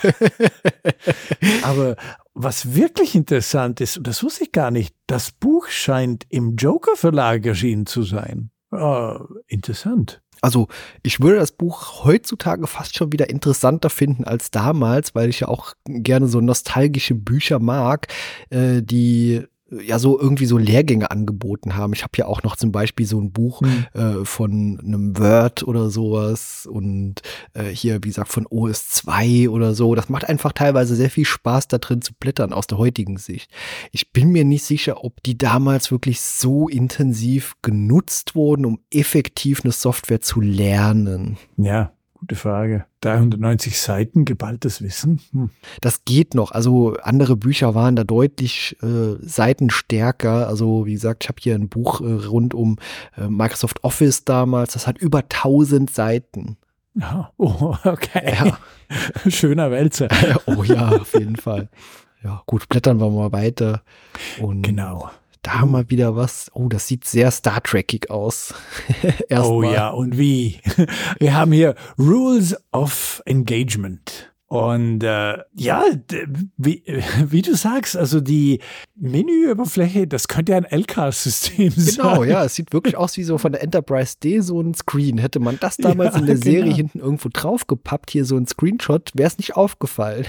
[1.62, 1.96] Aber
[2.34, 6.96] was wirklich interessant ist, und das wusste ich gar nicht, das Buch scheint im Joker
[6.96, 8.50] Verlag erschienen zu sein.
[8.72, 10.22] Ah, interessant.
[10.42, 10.68] Also
[11.04, 15.48] ich würde das Buch heutzutage fast schon wieder interessanter finden als damals, weil ich ja
[15.48, 18.08] auch gerne so nostalgische Bücher mag,
[18.50, 21.94] äh, die ja so irgendwie so Lehrgänge angeboten haben.
[21.94, 23.86] Ich habe ja auch noch zum Beispiel so ein Buch mhm.
[23.94, 27.22] äh, von einem Word oder sowas und
[27.54, 29.96] äh, hier, wie gesagt, von OS2 oder so.
[29.96, 33.52] Das macht einfach teilweise sehr viel Spaß, da drin zu blättern aus der heutigen Sicht.
[33.92, 39.62] Ich bin mir nicht sicher, ob die damals wirklich so intensiv genutzt wurden, um effektiv
[39.64, 41.38] eine Software zu lernen.
[41.58, 41.92] Ja,
[42.28, 42.86] Gute Frage.
[43.00, 45.22] 390 Seiten geballtes Wissen.
[45.32, 45.50] Hm.
[45.80, 46.52] Das geht noch.
[46.52, 50.46] Also andere Bücher waren da deutlich äh, seitenstärker.
[50.50, 52.80] Also wie gesagt, ich habe hier ein Buch äh, rund um
[53.16, 54.74] äh, Microsoft Office damals.
[54.74, 56.58] Das hat über 1000 Seiten.
[56.96, 57.32] Ja.
[57.38, 58.36] Oh, okay.
[58.38, 58.58] Ja.
[59.30, 60.10] Schöner Wälzer.
[60.48, 61.70] oh ja, auf jeden Fall.
[62.26, 63.84] Ja, gut, blättern wir mal weiter.
[64.42, 65.10] Und genau
[65.48, 66.52] da haben wir wieder was.
[66.54, 68.54] Oh, das sieht sehr Star Trekig aus.
[69.32, 70.60] oh ja, und wie?
[71.20, 74.34] Wir haben hier Rules of Engagement.
[74.48, 75.84] Und äh, ja,
[76.56, 76.82] wie,
[77.26, 78.62] wie du sagst, also die
[78.96, 81.96] Menüoberfläche, das könnte ja ein LK-System genau, sein.
[81.96, 85.18] Genau, ja, es sieht wirklich aus wie so von der Enterprise D so ein Screen.
[85.18, 86.76] Hätte man das damals ja, in der Serie genau.
[86.76, 90.26] hinten irgendwo draufgepappt, hier so ein Screenshot, wäre es nicht aufgefallen.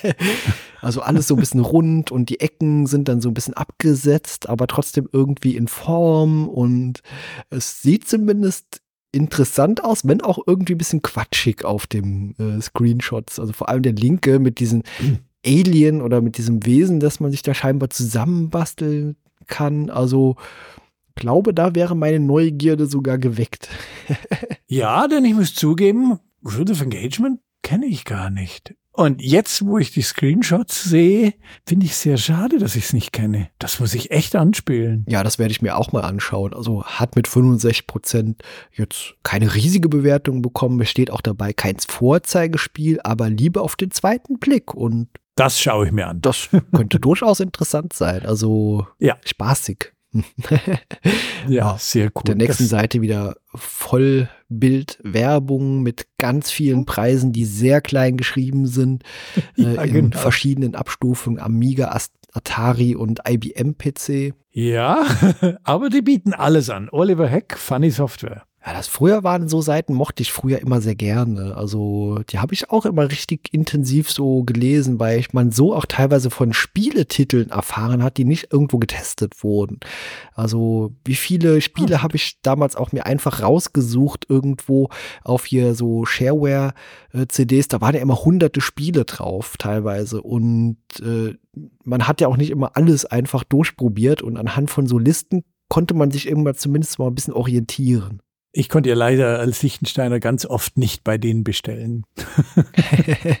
[0.80, 4.48] also alles so ein bisschen rund und die Ecken sind dann so ein bisschen abgesetzt,
[4.48, 7.02] aber trotzdem irgendwie in Form und
[7.50, 8.80] es sieht zumindest
[9.14, 13.38] interessant aus, wenn auch irgendwie ein bisschen quatschig auf dem äh, Screenshots.
[13.38, 14.82] Also vor allem der linke mit diesem
[15.46, 19.90] Alien oder mit diesem Wesen, das man sich da scheinbar zusammenbasteln kann.
[19.90, 20.36] Also
[21.14, 23.68] glaube, da wäre meine Neugierde sogar geweckt.
[24.66, 28.74] ja, denn ich muss zugeben, Root of Engagement kenne ich gar nicht.
[28.96, 31.34] Und jetzt, wo ich die Screenshots sehe,
[31.66, 33.50] finde ich sehr schade, dass ich es nicht kenne.
[33.58, 35.04] Das muss ich echt anspielen.
[35.08, 36.54] Ja, das werde ich mir auch mal anschauen.
[36.54, 40.80] Also hat mit 65 Prozent jetzt keine riesige Bewertung bekommen.
[40.80, 44.74] Es steht auch dabei kein Vorzeigespiel, aber Liebe auf den zweiten Blick.
[44.74, 46.20] Und das schaue ich mir an.
[46.20, 48.24] Das könnte durchaus interessant sein.
[48.24, 49.16] Also ja.
[49.24, 49.93] spaßig.
[51.48, 52.12] ja, sehr cool.
[52.14, 58.66] Auf der nächsten das Seite wieder Vollbildwerbung mit ganz vielen Preisen, die sehr klein geschrieben
[58.66, 59.04] sind,
[59.56, 60.18] ja, äh, in genau.
[60.18, 61.96] verschiedenen Abstufungen, Amiga,
[62.32, 64.34] Atari und IBM PC.
[64.50, 65.06] Ja,
[65.64, 66.88] aber die bieten alles an.
[66.90, 68.42] Oliver Heck, Funny Software.
[68.66, 71.54] Ja, das früher waren so Seiten, mochte ich früher immer sehr gerne.
[71.54, 75.84] Also die habe ich auch immer richtig intensiv so gelesen, weil ich man so auch
[75.84, 79.80] teilweise von Spieletiteln erfahren hat, die nicht irgendwo getestet wurden.
[80.32, 82.02] Also wie viele Spiele hm.
[82.02, 84.88] habe ich damals auch mir einfach rausgesucht irgendwo
[85.24, 87.68] auf hier so Shareware-CDs.
[87.68, 91.34] Da waren ja immer hunderte Spiele drauf teilweise und äh,
[91.84, 95.92] man hat ja auch nicht immer alles einfach durchprobiert und anhand von so Listen konnte
[95.92, 98.22] man sich irgendwann zumindest mal ein bisschen orientieren.
[98.56, 102.04] Ich konnte ja leider als Lichtensteiner ganz oft nicht bei denen bestellen.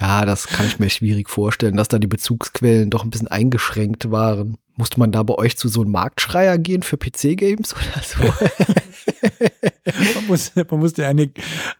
[0.00, 4.12] ja, das kann ich mir schwierig vorstellen, dass da die Bezugsquellen doch ein bisschen eingeschränkt
[4.12, 4.56] waren.
[4.76, 8.22] Musste man da bei euch zu so einem Marktschreier gehen für PC-Games oder so?
[10.14, 11.32] man, muss, man musste eine,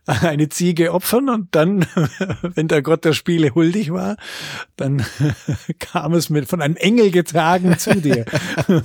[0.06, 1.86] eine Ziege opfern und dann,
[2.42, 4.16] wenn der Gott der Spiele huldig war,
[4.74, 5.06] dann
[5.78, 8.24] kam es mit von einem Engel getragen zu dir.
[8.66, 8.82] genau.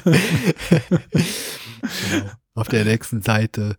[2.56, 3.78] Auf der nächsten Seite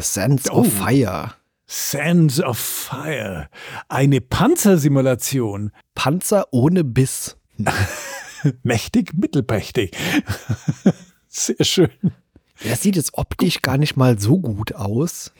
[0.00, 0.60] Sense oh.
[0.60, 1.34] of Fire.
[1.66, 3.48] Sense of Fire.
[3.88, 5.70] Eine Panzersimulation.
[5.94, 7.36] Panzer ohne Biss.
[8.62, 9.92] Mächtig, mittelprächtig.
[11.28, 11.90] Sehr schön.
[12.64, 15.32] Der sieht jetzt optisch gar nicht mal so gut aus.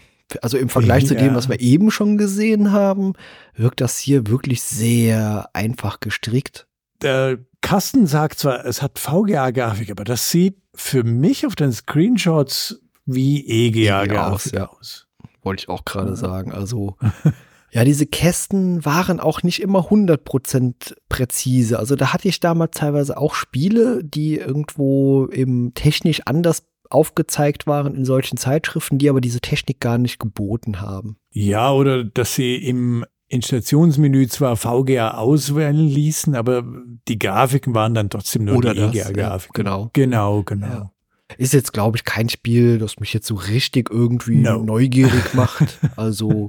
[0.43, 1.11] Also im Vergleich ja.
[1.11, 3.13] zu dem, was wir eben schon gesehen haben,
[3.55, 6.67] wirkt das hier wirklich sehr einfach gestrickt.
[7.03, 12.81] Der Kasten sagt zwar, es hat VGA-Grafik, aber das sieht für mich auf den Screenshots
[13.07, 14.69] wie EGA-Grafik ja.
[14.69, 15.07] aus.
[15.43, 16.17] Wollte ich auch gerade ja.
[16.17, 16.53] sagen.
[16.53, 16.97] Also
[17.75, 21.77] Ja, diese Kästen waren auch nicht immer 100% präzise.
[21.77, 27.97] Also da hatte ich damals teilweise auch Spiele, die irgendwo eben technisch anders aufgezeigt waren
[27.97, 31.17] in solchen Zeitschriften, die aber diese Technik gar nicht geboten haben.
[31.31, 36.65] Ja, oder dass sie im Installationsmenü zwar VGA auswählen ließen, aber
[37.09, 39.67] die Grafiken waren dann trotzdem nur oder die EGA-Grafiken.
[39.67, 39.91] Ja, genau.
[39.93, 40.67] Genau, genau.
[40.67, 40.91] Ja.
[41.37, 44.63] Ist jetzt, glaube ich, kein Spiel, das mich jetzt so richtig irgendwie no.
[44.63, 45.79] neugierig macht.
[45.97, 46.49] Also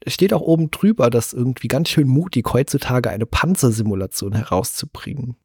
[0.00, 5.36] es steht auch oben drüber, dass irgendwie ganz schön mutig heutzutage eine Panzersimulation herauszubringen.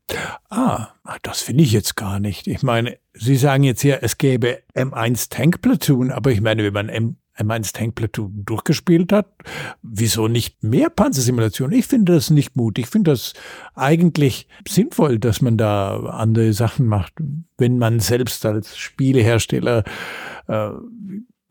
[0.49, 0.87] Ah,
[1.21, 2.47] das finde ich jetzt gar nicht.
[2.47, 6.73] Ich meine, Sie sagen jetzt hier, es gäbe M1 Tank Platoon, aber ich meine, wenn
[6.73, 9.27] man M M1 Tank Platoon durchgespielt hat,
[9.81, 11.71] wieso nicht mehr Panzersimulation?
[11.71, 12.85] Ich finde das nicht mutig.
[12.85, 13.33] Ich finde das
[13.75, 17.13] eigentlich sinnvoll, dass man da andere Sachen macht,
[17.57, 19.83] wenn man selbst als Spielehersteller
[20.47, 20.69] äh,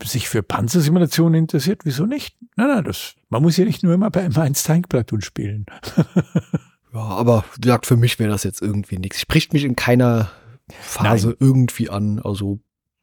[0.03, 2.37] sich für Panzersimulationen interessiert, wieso nicht?
[2.55, 5.65] Nein, nein, das, man muss ja nicht nur immer bei M1 Tankplatoon spielen.
[6.93, 9.19] ja, aber wie gesagt, für mich wäre das jetzt irgendwie nichts.
[9.19, 10.31] Spricht mich in keiner
[10.69, 11.37] Phase nein.
[11.39, 12.19] irgendwie an.
[12.19, 12.59] Also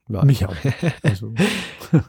[0.08, 0.24] ja.
[0.24, 0.54] Mich auch.
[1.02, 1.34] Also.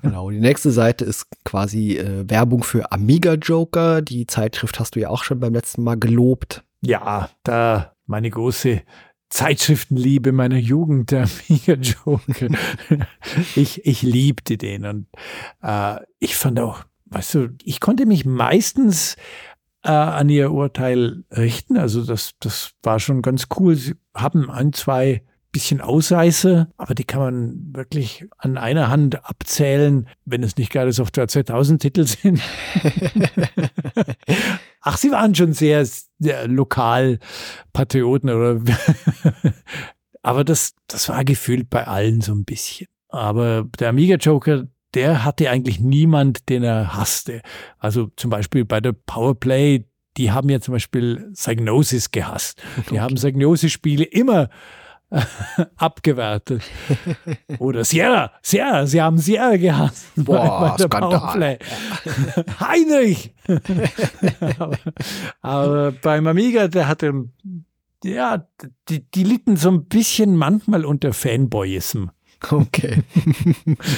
[0.02, 0.30] genau.
[0.30, 4.02] Die nächste Seite ist quasi äh, Werbung für Amiga Joker.
[4.02, 6.64] Die Zeitschrift hast du ja auch schon beim letzten Mal gelobt.
[6.82, 8.82] Ja, da meine große
[9.30, 12.48] Zeitschriftenliebe meiner Jugend, der Amiga Joker.
[13.56, 15.08] ich, ich liebte den und
[15.62, 19.16] äh, ich fand auch, weißt du, ich konnte mich meistens
[19.84, 21.78] äh, an ihr Urteil richten.
[21.78, 23.76] Also das, das war schon ganz cool.
[23.76, 30.08] Sie haben ein, zwei bisschen Ausreißer, aber die kann man wirklich an einer Hand abzählen,
[30.26, 32.42] wenn es nicht gerade Software 2000 Titel sind.
[34.82, 35.86] Ach, sie waren schon sehr,
[36.20, 37.20] sehr lokal
[37.74, 38.62] Patrioten oder
[40.22, 42.88] aber das, das war gefühlt bei allen so ein bisschen.
[43.10, 47.42] Aber der Amiga Joker, der hatte eigentlich niemand, den er hasste.
[47.80, 49.86] Also zum Beispiel bei der Powerplay,
[50.18, 52.62] die haben ja zum Beispiel Psygnosis gehasst.
[52.78, 53.00] Die okay.
[53.00, 54.50] haben Psygnosis-Spiele immer
[55.78, 56.64] abgewertet.
[57.60, 60.08] Oder Sierra, Sierra, sie haben Sierra gehasst.
[60.16, 61.60] Boah, bei Skandal.
[62.60, 63.34] Heinrich!
[64.60, 64.78] aber,
[65.42, 67.30] aber beim Amiga, der hatte,
[68.04, 68.48] ja,
[68.90, 72.08] die, die litten so ein bisschen manchmal unter Fanboyism.
[72.50, 73.04] Okay.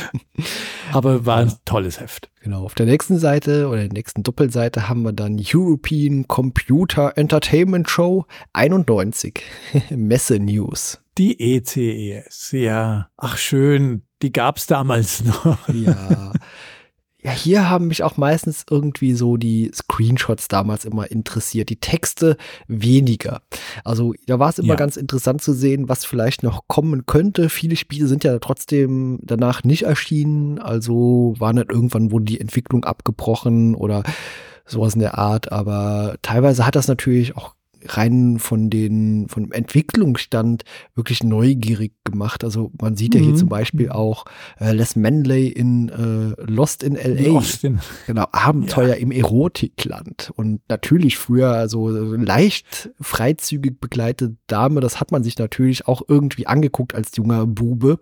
[0.94, 2.30] Aber war ein tolles Heft.
[2.42, 2.64] Genau.
[2.64, 8.26] Auf der nächsten Seite oder der nächsten Doppelseite haben wir dann European Computer Entertainment Show
[8.54, 9.42] 91.
[9.90, 11.02] Messe News.
[11.18, 13.10] Die ECES, ja.
[13.18, 15.68] Ach schön, die gab es damals noch.
[15.70, 16.32] Ja.
[17.22, 22.38] Ja, hier haben mich auch meistens irgendwie so die Screenshots damals immer interessiert, die Texte
[22.68, 23.42] weniger.
[23.84, 24.76] Also da war es immer ja.
[24.76, 27.50] ganz interessant zu sehen, was vielleicht noch kommen könnte.
[27.50, 32.86] Viele Spiele sind ja trotzdem danach nicht erschienen, also war nicht irgendwann wurde die Entwicklung
[32.86, 34.04] abgebrochen oder
[34.66, 39.52] sowas in der Art, aber teilweise hat das natürlich auch rein von den, von dem
[39.52, 40.64] Entwicklungsstand
[40.96, 42.44] wirklich neugierig gemacht.
[42.44, 43.38] Also man sieht ja hier mhm.
[43.38, 44.26] zum Beispiel auch
[44.60, 47.34] äh, Les Manley in äh, Lost in L.A.
[47.34, 48.94] Lost in genau, Abenteuer ja.
[48.96, 50.32] im Erotikland.
[50.36, 56.48] Und natürlich früher also leicht freizügig begleitete Dame, das hat man sich natürlich auch irgendwie
[56.48, 58.00] angeguckt als junger Bube.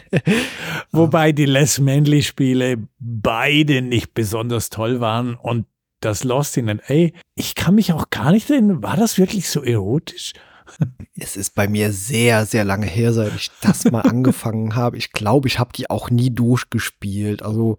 [0.92, 5.66] Wobei die Les Manley Spiele beide nicht besonders toll waren und
[6.00, 7.10] das Lost in L.A.
[7.34, 10.32] Ich kann mich auch gar nicht erinnern, war das wirklich so erotisch?
[11.18, 14.96] Es ist bei mir sehr, sehr lange her, seit ich das mal angefangen habe.
[14.96, 17.42] Ich glaube, ich habe die auch nie durchgespielt.
[17.42, 17.78] Also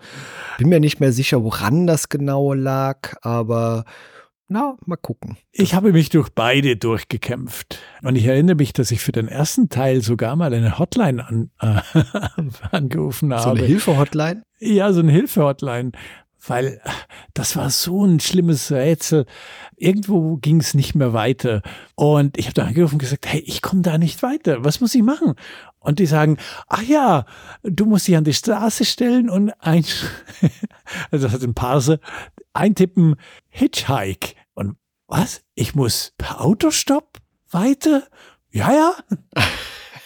[0.58, 3.86] bin mir nicht mehr sicher, woran das genau lag, aber
[4.48, 5.38] na, mal gucken.
[5.54, 7.80] Ich habe mich durch beide durchgekämpft.
[8.02, 11.52] Und ich erinnere mich, dass ich für den ersten Teil sogar mal eine Hotline an,
[11.62, 11.80] äh,
[12.72, 13.44] angerufen habe.
[13.44, 14.44] So eine Hilfe-Hotline?
[14.60, 15.94] Ja, so eine Hilfe-Hotline
[16.48, 16.82] weil
[17.34, 19.26] das war so ein schlimmes Rätsel.
[19.76, 21.62] Irgendwo ging es nicht mehr weiter.
[21.96, 24.64] Und ich habe da angerufen und gesagt, hey, ich komme da nicht weiter.
[24.64, 25.36] Was muss ich machen?
[25.80, 26.38] Und die sagen,
[26.68, 27.26] ach ja,
[27.64, 29.86] du musst dich an die Straße stellen und ein,
[31.12, 32.00] also das hat ein Parser,
[32.54, 33.16] eintippen,
[33.50, 34.36] Hitchhike.
[34.54, 34.78] Und
[35.08, 35.42] was?
[35.56, 37.20] Ich muss per Autostopp
[37.50, 38.04] weiter?
[38.52, 38.96] Ja, ja.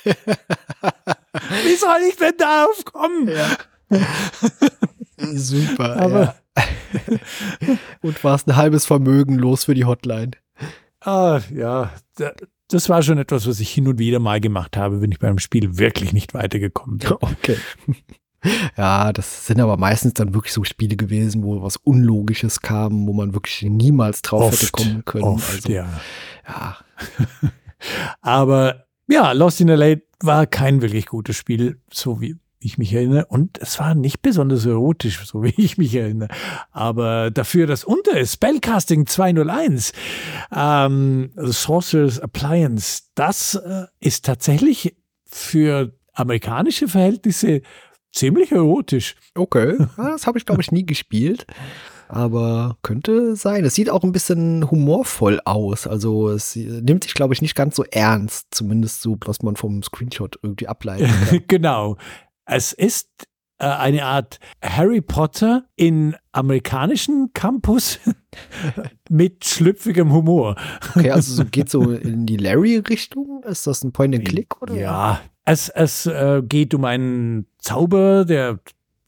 [1.64, 3.28] Wie soll ich denn darauf kommen?
[3.28, 3.58] Ja.
[5.34, 5.98] Super.
[5.98, 6.36] Aber ja.
[8.02, 10.32] Und warst ein halbes Vermögen los für die Hotline.
[11.02, 11.92] Ah, ja.
[12.70, 15.38] Das war schon etwas, was ich hin und wieder mal gemacht habe, wenn ich beim
[15.40, 17.12] Spiel wirklich nicht weitergekommen bin.
[17.22, 17.58] Okay.
[18.78, 23.14] Ja, das sind aber meistens dann wirklich so Spiele gewesen, wo was Unlogisches kam, wo
[23.14, 25.24] man wirklich niemals drauf oft, hätte kommen können.
[25.24, 25.88] Oft, also, ja.
[26.48, 26.78] ja.
[28.22, 33.26] aber ja, Lost in LA war kein wirklich gutes Spiel, so wie ich mich erinnere.
[33.28, 36.30] Und es war nicht besonders erotisch, so wie ich mich erinnere.
[36.72, 39.94] Aber dafür das untere Spellcasting 201,
[40.56, 44.96] ähm, The Sorcerer's Appliance, das äh, ist tatsächlich
[45.26, 47.62] für amerikanische Verhältnisse
[48.12, 49.16] ziemlich erotisch.
[49.36, 51.46] Okay, das habe ich, glaube ich, nie gespielt.
[52.08, 53.66] Aber könnte sein.
[53.66, 55.88] Es sieht auch ein bisschen humorvoll aus.
[55.88, 58.48] Also es nimmt sich, glaube ich, nicht ganz so ernst.
[58.52, 61.10] Zumindest so, was man vom Screenshot irgendwie ableitet.
[61.48, 61.98] genau.
[62.46, 63.10] Es ist
[63.58, 68.00] äh, eine Art Harry Potter in amerikanischen Campus
[69.10, 70.56] mit schlüpfigem Humor.
[70.96, 73.44] Okay, also so geht so in die Larry-Richtung?
[73.44, 74.54] Ist das ein Point-and-Click?
[74.74, 78.60] Ja, es, es äh, geht um einen Zauber, der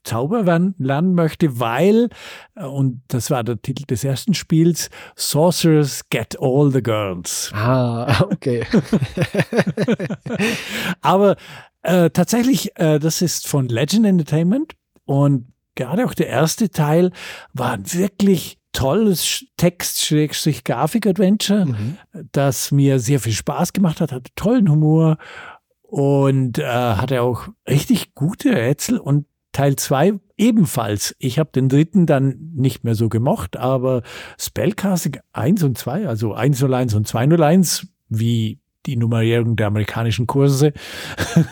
[0.08, 0.46] Zauber
[0.78, 2.10] lernen möchte, weil,
[2.56, 7.52] äh, und das war der Titel des ersten Spiels, Sorcerers Get All the Girls.
[7.54, 8.66] Ah, okay.
[11.02, 11.36] Aber
[11.82, 17.12] äh, tatsächlich, äh, das ist von Legend Entertainment und gerade auch der erste Teil
[17.54, 21.98] war ein wirklich tolles Text-Grafik-Adventure, mhm.
[22.32, 25.18] das mir sehr viel Spaß gemacht hat, hatte tollen Humor
[25.82, 29.26] und äh, hatte auch richtig gute Rätsel und
[29.58, 31.16] Teil 2 ebenfalls.
[31.18, 34.04] Ich habe den dritten dann nicht mehr so gemocht, aber
[34.40, 40.74] Spellcasting 1 und 2, also 101 und 201, wie die Nummerierung der amerikanischen Kurse.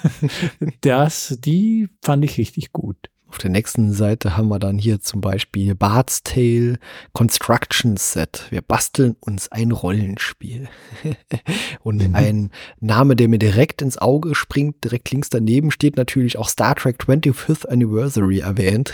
[0.81, 3.09] das, die fand ich richtig gut.
[3.36, 6.79] Auf der nächsten Seite haben wir dann hier zum Beispiel Bart's Tale
[7.11, 8.45] Construction Set.
[8.49, 10.69] Wir basteln uns ein Rollenspiel.
[11.83, 12.15] Und mhm.
[12.15, 16.75] ein Name, der mir direkt ins Auge springt, direkt links daneben steht natürlich auch Star
[16.75, 18.93] Trek 25th Anniversary erwähnt.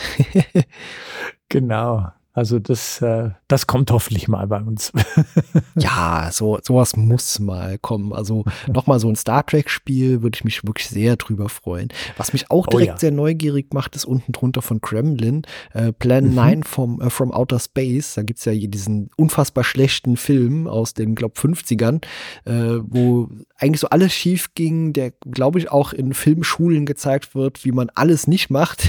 [1.50, 2.08] genau.
[2.34, 4.94] Also das, äh, das kommt hoffentlich mal bei uns.
[5.76, 8.14] ja, so sowas muss mal kommen.
[8.14, 11.90] Also nochmal so ein Star Trek-Spiel würde ich mich wirklich sehr drüber freuen.
[12.16, 12.98] Was mich auch direkt oh ja.
[12.98, 15.42] sehr neugierig macht, ist unten drunter von Kremlin,
[15.74, 16.36] äh, Plan mhm.
[16.36, 18.14] 9 vom, äh, from Outer Space.
[18.14, 22.02] Da gibt's ja hier diesen unfassbar schlechten Film aus den, glaube 50ern,
[22.46, 27.66] äh, wo eigentlich so alles schief ging, der, glaube ich, auch in Filmschulen gezeigt wird,
[27.66, 28.88] wie man alles nicht macht.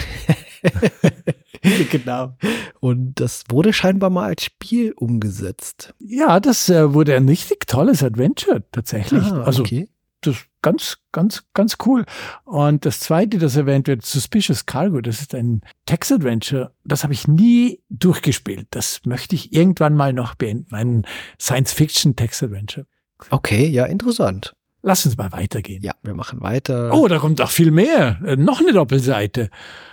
[1.90, 2.36] genau.
[2.80, 5.94] Und das wurde scheinbar mal als Spiel umgesetzt.
[5.98, 9.22] Ja, das äh, wurde ein richtig tolles Adventure tatsächlich.
[9.22, 9.88] Ah, also okay.
[10.22, 12.04] das ganz, ganz, ganz cool.
[12.44, 16.72] Und das zweite, das erwähnt wird, Suspicious Cargo, das ist ein Text-Adventure.
[16.84, 18.68] Das habe ich nie durchgespielt.
[18.70, 20.74] Das möchte ich irgendwann mal noch beenden.
[20.74, 21.06] Ein
[21.40, 22.86] Science-Fiction-Text-Adventure.
[23.30, 24.54] Okay, ja, interessant.
[24.82, 25.82] Lass uns mal weitergehen.
[25.82, 26.92] Ja, wir machen weiter.
[26.92, 28.20] Oh, da kommt auch viel mehr.
[28.24, 29.48] Äh, noch eine Doppelseite.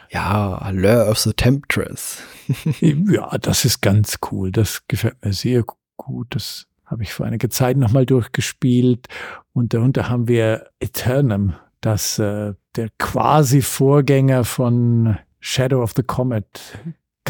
[0.10, 2.24] Ja, Allure of the Temptress.
[2.82, 4.52] ja, das ist ganz cool.
[4.52, 5.64] Das gefällt mir sehr
[5.98, 6.28] gut.
[6.32, 9.08] Das habe ich vor einiger Zeit nochmal durchgespielt.
[9.54, 16.80] Und darunter haben wir Eternum, das äh, der quasi Vorgänger von Shadow of the Comet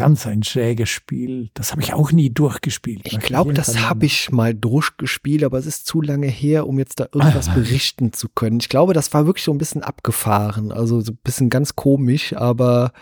[0.00, 1.50] ganz ein schräges Spiel.
[1.52, 3.02] Das habe ich auch nie durchgespielt.
[3.04, 7.00] Ich glaube, das habe ich mal durchgespielt, aber es ist zu lange her, um jetzt
[7.00, 7.54] da irgendwas ah.
[7.54, 8.60] berichten zu können.
[8.60, 12.34] Ich glaube, das war wirklich so ein bisschen abgefahren, also so ein bisschen ganz komisch,
[12.34, 12.92] aber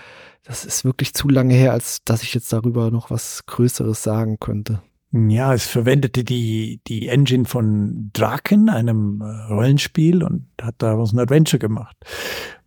[0.43, 4.41] das ist wirklich zu lange her, als dass ich jetzt darüber noch was Größeres sagen
[4.41, 4.83] könnte.
[5.13, 11.21] Ja, es verwendete die, die Engine von Draken, einem äh, Rollenspiel, und hat daraus ein
[11.21, 11.97] Adventure gemacht.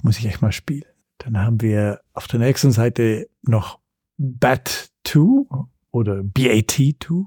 [0.02, 0.86] Muss ich echt mal spielen.
[1.18, 3.81] Dann haben wir auf der nächsten Seite noch
[4.22, 7.26] BAT2 oder BAT2.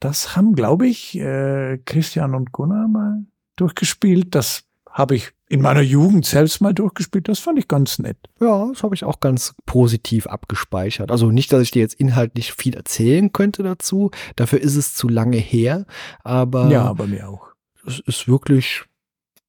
[0.00, 3.24] Das haben, glaube ich, äh, Christian und Gunnar mal
[3.56, 4.34] durchgespielt.
[4.34, 7.28] Das habe ich in meiner Jugend selbst mal durchgespielt.
[7.28, 8.16] Das fand ich ganz nett.
[8.40, 11.10] Ja, das habe ich auch ganz positiv abgespeichert.
[11.10, 14.10] Also nicht, dass ich dir jetzt inhaltlich viel erzählen könnte dazu.
[14.36, 15.86] Dafür ist es zu lange her.
[16.22, 17.48] Aber ja, bei mir auch.
[17.86, 18.84] Es ist wirklich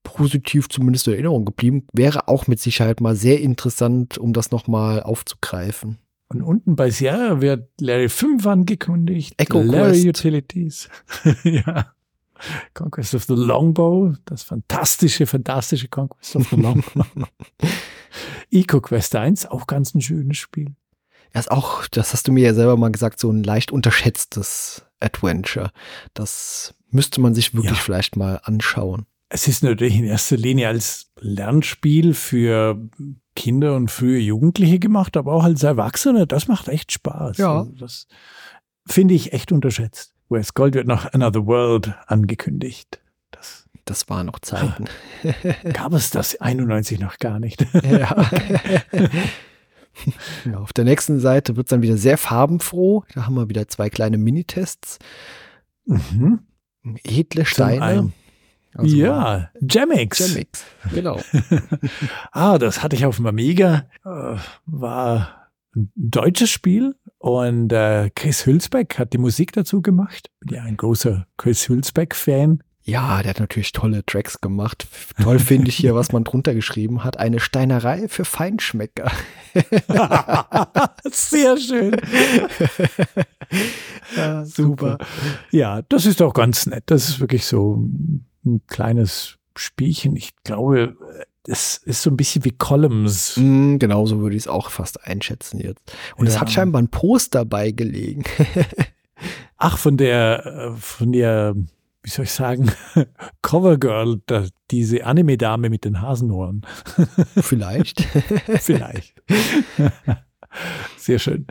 [0.04, 1.88] positiv zumindest in Erinnerung geblieben.
[1.94, 5.98] Wäre auch mit Sicherheit mal sehr interessant, um das nochmal aufzugreifen.
[6.28, 9.36] Und unten bei Sierra wird Larry 5 angekündigt.
[9.38, 10.06] Echo Larry Quest.
[10.08, 10.90] Utilities.
[11.44, 11.94] ja.
[12.74, 17.06] Conquest of the Longbow, das fantastische, fantastische Conquest of the Longbow.
[18.52, 20.76] Eco Quest 1, auch ganz ein schönes Spiel.
[21.34, 25.72] Ist auch, das hast du mir ja selber mal gesagt, so ein leicht unterschätztes Adventure.
[26.14, 27.78] Das müsste man sich wirklich ja.
[27.78, 29.06] vielleicht mal anschauen.
[29.28, 32.90] Es ist natürlich in erster Linie als Lernspiel für
[33.36, 36.26] Kinder und frühe Jugendliche gemacht, aber auch als Erwachsene.
[36.28, 37.38] Das macht echt Spaß.
[37.38, 37.60] Ja.
[37.60, 38.08] Also das
[38.88, 40.14] finde ich echt unterschätzt.
[40.30, 43.00] Wes Gold wird nach Another World angekündigt.
[43.32, 44.86] Das das waren noch Zeiten.
[45.74, 47.62] Gab es das 91 noch gar nicht?
[47.84, 48.30] ja.
[50.46, 50.58] ja.
[50.58, 53.04] Auf der nächsten Seite wird es dann wieder sehr farbenfroh.
[53.14, 54.98] Da haben wir wieder zwei kleine Minitests.
[55.86, 56.40] Mhm.
[57.04, 58.12] Edle Steine.
[58.78, 60.20] Also ja, Jamix.
[60.20, 61.20] Jamix, genau.
[62.32, 63.86] ah, das hatte ich auf dem Amiga.
[64.04, 70.30] Äh, war ein deutsches Spiel und äh, Chris Hülsbeck hat die Musik dazu gemacht.
[70.42, 72.62] Bin ja ein großer Chris Hülsbeck-Fan.
[72.88, 74.88] Ja, der hat natürlich tolle Tracks gemacht.
[75.20, 77.18] Toll finde ich hier, was man drunter geschrieben hat.
[77.18, 79.12] Eine Steinerei für Feinschmecker.
[81.12, 81.96] Sehr schön.
[84.16, 85.00] ja, super.
[85.50, 86.84] Ja, das ist auch ganz nett.
[86.86, 87.84] Das ist wirklich so
[88.46, 90.16] ein kleines Spielchen.
[90.16, 90.96] Ich glaube,
[91.48, 93.38] es ist so ein bisschen wie Columns.
[93.38, 95.82] Mm, genau so würde ich es auch fast einschätzen jetzt.
[96.16, 98.24] Und es hat scheinbar ein Poster beigelegen.
[99.58, 101.56] Ach, von der, von der,
[102.04, 102.72] wie soll ich sagen,
[103.42, 104.22] Covergirl,
[104.72, 106.66] diese Anime-Dame mit den Hasenohren.
[107.36, 108.02] Vielleicht.
[108.60, 109.22] Vielleicht.
[110.98, 111.48] Sehr schön.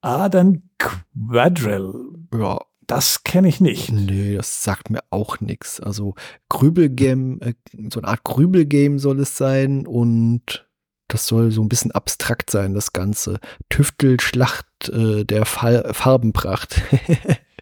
[0.00, 1.92] Ah, dann Quadrill.
[2.34, 2.60] Ja,
[2.90, 3.92] das kenne ich nicht.
[3.92, 5.78] Nee, das sagt mir auch nichts.
[5.78, 6.16] Also
[6.48, 7.54] Grübelgame, äh,
[7.88, 10.68] so eine Art Grübelgame soll es sein und
[11.06, 13.38] das soll so ein bisschen abstrakt sein, das Ganze.
[13.68, 16.82] Tüftelschlacht äh, der Fa Farbenpracht.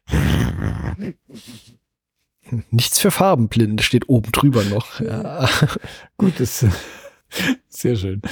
[2.70, 4.98] Nichts für Farbenblind steht oben drüber noch.
[5.00, 5.46] Ja.
[6.16, 6.72] Gut, das ist
[7.68, 8.22] sehr schön.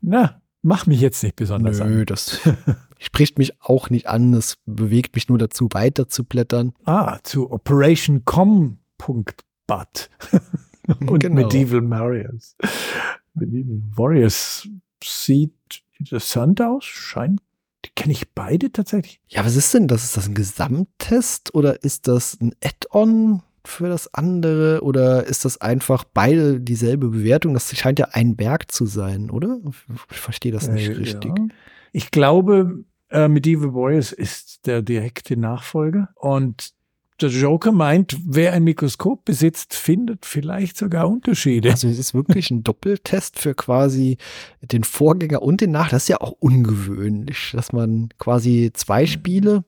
[0.00, 2.06] Na, mach mich jetzt nicht besonders Nö, an.
[2.06, 2.38] das
[3.04, 4.32] spricht mich auch nicht an.
[4.34, 6.72] Es bewegt mich nur dazu, weiter zu blättern.
[6.84, 10.10] Ah, zu Operation Com.bat
[11.06, 11.42] und genau.
[11.42, 12.56] Medieval Warriors.
[13.34, 14.68] Medieval Warriors
[15.02, 17.40] sieht interessant aus, scheint.
[17.84, 19.20] Die kenne ich beide tatsächlich.
[19.28, 20.04] Ja, was ist denn das?
[20.04, 23.42] Ist das ein Gesamttest oder ist das ein Add-on?
[23.66, 27.54] für das andere oder ist das einfach beide dieselbe Bewertung?
[27.54, 29.58] Das scheint ja ein Berg zu sein, oder?
[30.10, 31.32] Ich verstehe das nicht äh, richtig.
[31.38, 31.46] Ja.
[31.92, 32.84] Ich glaube,
[33.14, 36.74] äh, Medieval Warriors ist der direkte Nachfolger und
[37.20, 41.70] der Joker meint, wer ein Mikroskop besitzt, findet vielleicht sogar Unterschiede.
[41.70, 44.18] Also es ist wirklich ein Doppeltest für quasi
[44.60, 45.90] den Vorgänger und den Nach.
[45.90, 49.64] Das ist ja auch ungewöhnlich, dass man quasi zwei Spiele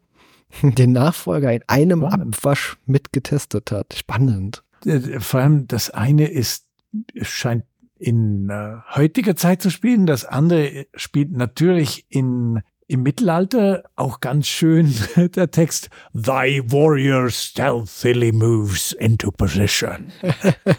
[0.62, 2.36] den Nachfolger in einem Spannend.
[2.36, 3.94] Abwasch mitgetestet hat.
[3.94, 4.64] Spannend.
[4.84, 6.66] Äh, vor allem das eine ist,
[7.22, 7.64] scheint
[7.98, 14.46] in äh, heutiger Zeit zu spielen, das andere spielt natürlich in im Mittelalter auch ganz
[14.46, 20.12] schön der Text Thy warrior stealthily moves into position.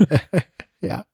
[0.82, 1.06] ja.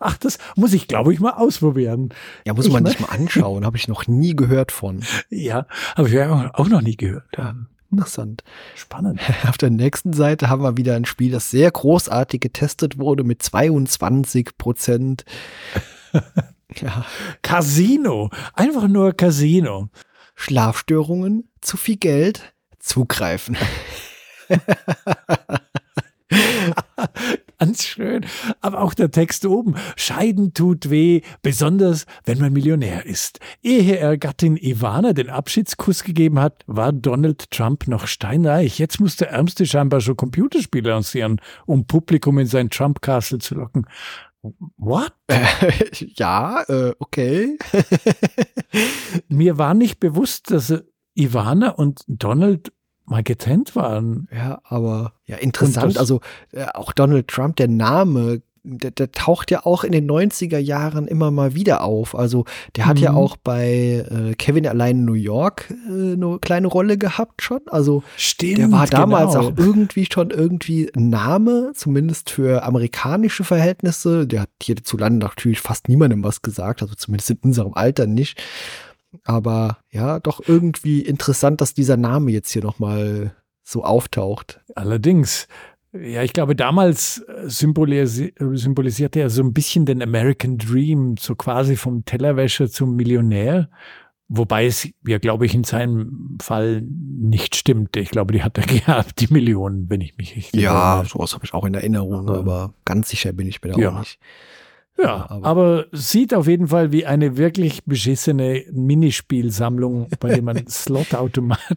[0.00, 2.10] Ach, das muss ich, glaube ich, mal ausprobieren.
[2.46, 3.66] Ja, muss man sich mal anschauen.
[3.66, 5.02] Habe ich noch nie gehört von.
[5.28, 5.66] Ja,
[5.96, 7.28] habe ich auch noch nie gehört.
[7.36, 7.54] Ja.
[7.90, 8.42] Interessant.
[8.74, 9.20] Spannend.
[9.46, 13.42] Auf der nächsten Seite haben wir wieder ein Spiel, das sehr großartig getestet wurde mit
[13.42, 15.24] 22 Prozent.
[16.80, 17.04] Ja.
[17.42, 18.30] Casino.
[18.54, 19.88] Einfach nur Casino.
[20.34, 23.56] Schlafstörungen, zu viel Geld, zugreifen.
[27.58, 28.26] Ganz schön.
[28.60, 29.76] Aber auch der Text oben.
[29.94, 33.38] Scheiden tut weh, besonders wenn man Millionär ist.
[33.62, 38.80] Ehe er Gattin Ivana den Abschiedskuss gegeben hat, war Donald Trump noch steinreich.
[38.80, 43.54] Jetzt muss der Ärmste scheinbar schon Computerspiele lancieren, um Publikum in sein Trump Castle zu
[43.54, 43.86] locken.
[44.76, 45.12] What?
[45.94, 47.58] ja, äh, okay.
[49.28, 50.82] Mir war nicht bewusst, dass
[51.14, 52.72] Ivana und Donald
[53.04, 54.28] mal getrennt waren.
[54.32, 55.98] Ja, aber ja, interessant.
[55.98, 56.20] Also
[56.52, 61.08] äh, auch Donald Trump, der Name, der, der, taucht ja auch in den 90er Jahren
[61.08, 62.14] immer mal wieder auf.
[62.14, 62.44] Also
[62.76, 63.02] der hat mhm.
[63.02, 67.60] ja auch bei äh, Kevin allein in New York äh, eine kleine Rolle gehabt schon.
[67.66, 69.48] Also Stimmt, der war damals genau.
[69.48, 74.26] auch irgendwie schon irgendwie ein Name, zumindest für amerikanische Verhältnisse.
[74.26, 78.40] Der hat hierzulande natürlich fast niemandem was gesagt, also zumindest in unserem Alter nicht.
[79.24, 84.60] Aber ja, doch irgendwie interessant, dass dieser Name jetzt hier nochmal so auftaucht.
[84.74, 85.48] Allerdings.
[85.92, 91.34] Ja, ich glaube, damals äh, symbolisi symbolisierte er so ein bisschen den American Dream, so
[91.34, 93.68] quasi vom Tellerwäscher zum Millionär.
[94.28, 97.94] Wobei es ja, glaube ich, in seinem Fall nicht stimmt.
[97.98, 101.10] Ich glaube, die hat er gehabt, die Millionen, wenn ich mich richtig Ja, erinnere.
[101.10, 103.90] sowas habe ich auch in Erinnerung, aber, aber ganz sicher bin ich mir da ja.
[103.90, 104.18] auch nicht.
[104.98, 110.66] Ja, aber, aber, sieht auf jeden Fall wie eine wirklich beschissene Minispielsammlung, bei der man
[110.68, 111.76] Slotautomaten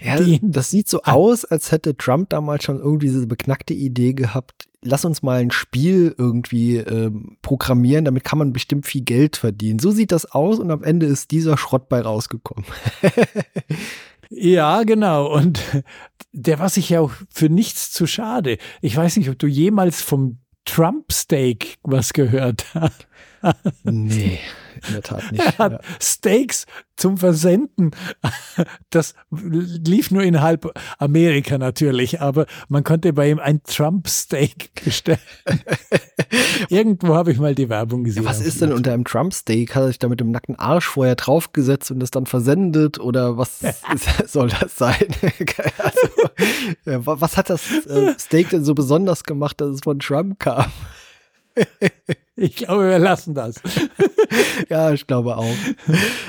[0.00, 4.68] ja, Das sieht so aus, als hätte Trump damals schon irgendwie diese beknackte Idee gehabt,
[4.82, 7.10] lass uns mal ein Spiel irgendwie äh,
[7.42, 9.78] programmieren, damit kann man bestimmt viel Geld verdienen.
[9.78, 12.64] So sieht das aus und am Ende ist dieser Schrott bei rausgekommen.
[14.30, 15.32] Ja, genau.
[15.32, 15.62] Und
[16.32, 18.58] der war sich ja auch für nichts zu schade.
[18.80, 22.66] Ich weiß nicht, ob du jemals vom Trump Steak was gehört.
[23.84, 24.40] Nee,
[24.86, 25.44] in der Tat nicht.
[25.44, 25.80] Er hat ja.
[26.00, 26.66] Steaks
[26.96, 27.90] zum Versenden.
[28.90, 35.18] Das lief nur innerhalb Amerika natürlich, aber man konnte bei ihm ein Trump-Steak bestellen.
[36.70, 38.22] Irgendwo habe ich mal die Werbung gesehen.
[38.22, 39.74] Ja, was ist denn unter einem Trump-Steak?
[39.74, 42.98] Hat er sich da mit dem nackten Arsch vorher draufgesetzt und das dann versendet?
[42.98, 43.60] Oder was
[44.26, 45.06] soll das sein?
[45.78, 50.72] also, was hat das äh, Steak denn so besonders gemacht, dass es von Trump kam?
[52.36, 53.56] Ich glaube, wir lassen das.
[54.68, 55.54] ja, ich glaube auch.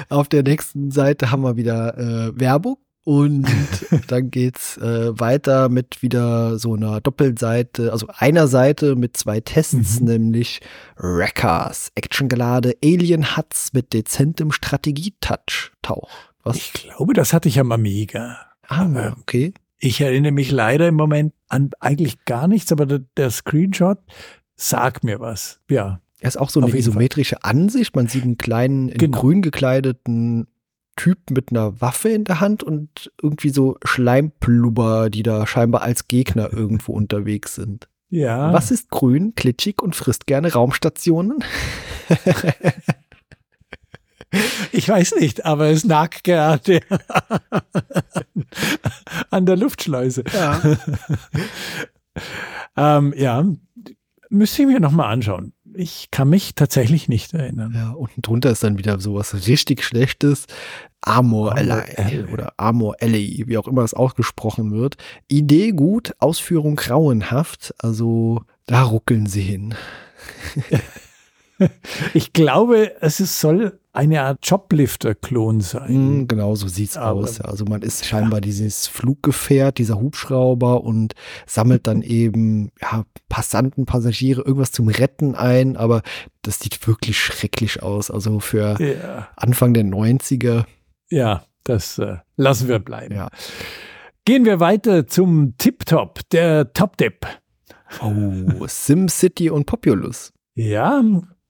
[0.09, 2.77] Auf der nächsten Seite haben wir wieder äh, Werbung.
[3.07, 3.47] Und
[4.07, 10.01] dann geht's äh, weiter mit wieder so einer Doppelseite, also einer Seite mit zwei Tests,
[10.01, 10.07] mhm.
[10.07, 10.59] nämlich
[10.97, 15.71] Wreckers, actiongelade Alien Huts mit dezentem Strategietouch.
[15.81, 16.09] Tauch.
[16.43, 16.57] Was?
[16.57, 18.39] Ich glaube, das hatte ich am Amiga.
[18.67, 19.53] Ah, okay.
[19.79, 23.99] Ich erinnere mich leider im Moment an eigentlich gar nichts, aber der, der Screenshot
[24.57, 25.61] sag mir was.
[25.69, 26.01] Ja.
[26.19, 27.51] Er ist auch so eine isometrische Fall.
[27.51, 27.95] Ansicht.
[27.95, 29.19] Man sieht einen kleinen, in genau.
[29.19, 30.47] grün gekleideten
[30.95, 36.07] Typ mit einer Waffe in der Hand und irgendwie so Schleimplubber, die da scheinbar als
[36.07, 37.87] Gegner irgendwo unterwegs sind.
[38.09, 38.51] Ja.
[38.51, 41.43] Was ist grün, klitschig und frisst gerne Raumstationen?
[44.73, 46.81] Ich weiß nicht, aber es nagt gerade
[49.29, 50.25] an der Luftschleuse.
[50.33, 50.61] Ja.
[52.97, 53.45] ähm, ja,
[54.29, 55.53] Müsste ich mir nochmal anschauen.
[55.79, 57.71] Ich kann mich tatsächlich nicht erinnern.
[57.75, 60.47] Ja, unten drunter ist dann wieder sowas richtig Schlechtes.
[61.01, 64.97] Amor Alley oder Amor Alley, wie auch immer es ausgesprochen wird.
[65.27, 67.75] Idee gut, Ausführung grauenhaft.
[67.77, 69.75] Also da ruckeln sie hin.
[72.13, 76.21] ich glaube, es ist, soll eine Art Joblifter-Klon sein.
[76.21, 77.41] Mm, genau, so sieht's Aber, aus.
[77.41, 78.41] Also man ist scheinbar ja.
[78.41, 81.15] dieses Fluggefährt, dieser Hubschrauber und
[81.47, 85.77] sammelt dann eben ja, Passanten, Passagiere, irgendwas zum Retten ein.
[85.77, 86.03] Aber
[86.43, 88.11] das sieht wirklich schrecklich aus.
[88.11, 89.29] Also für ja.
[89.35, 90.65] Anfang der 90er.
[91.09, 93.15] Ja, das äh, lassen wir bleiben.
[93.15, 93.29] Ja.
[94.25, 97.25] Gehen wir weiter zum Tip-Top, der Top-Tip.
[98.01, 100.33] Oh, SimCity und Populous.
[100.53, 101.01] Ja,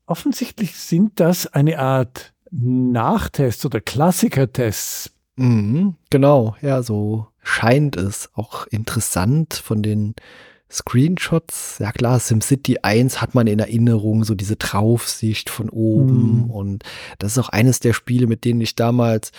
[0.08, 5.12] offensichtlich sind das eine Art Nachtests oder Klassikertests.
[5.36, 10.16] Mhm, genau, ja, so scheint es auch interessant von den
[10.70, 11.78] Screenshots.
[11.80, 16.46] Ja klar, SimCity 1 hat man in Erinnerung, so diese Draufsicht von oben.
[16.46, 16.50] Mhm.
[16.50, 16.84] Und
[17.20, 19.32] das ist auch eines der Spiele, mit denen ich damals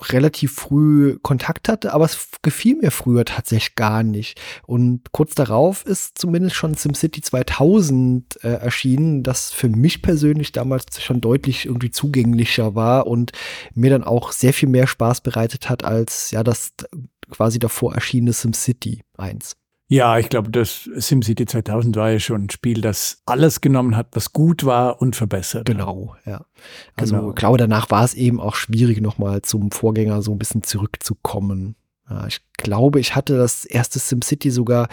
[0.00, 4.40] relativ früh Kontakt hatte, aber es gefiel mir früher tatsächlich gar nicht.
[4.66, 11.00] Und kurz darauf ist zumindest schon SimCity 2000 äh, erschienen, das für mich persönlich damals
[11.00, 13.32] schon deutlich irgendwie zugänglicher war und
[13.74, 16.72] mir dann auch sehr viel mehr Spaß bereitet hat als ja das
[17.30, 19.56] quasi davor erschienene SimCity 1.
[19.92, 24.08] Ja, ich glaube, das SimCity 2000 war ja schon ein Spiel, das alles genommen hat,
[24.12, 25.66] was gut war und verbessert.
[25.66, 26.46] Genau, ja.
[26.96, 27.28] Also genau.
[27.28, 31.76] ich glaube, danach war es eben auch schwierig, nochmal zum Vorgänger so ein bisschen zurückzukommen.
[32.08, 34.88] Ja, ich glaube, ich hatte das erste SimCity sogar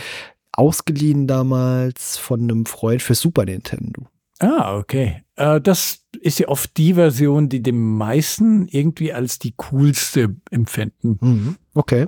[0.51, 4.05] ausgeliehen damals von einem Freund für Super Nintendo.
[4.39, 5.23] Ah, okay.
[5.37, 11.17] Äh, das ist ja oft die Version, die den meisten irgendwie als die coolste empfinden.
[11.21, 11.55] Mhm.
[11.79, 12.07] Okay.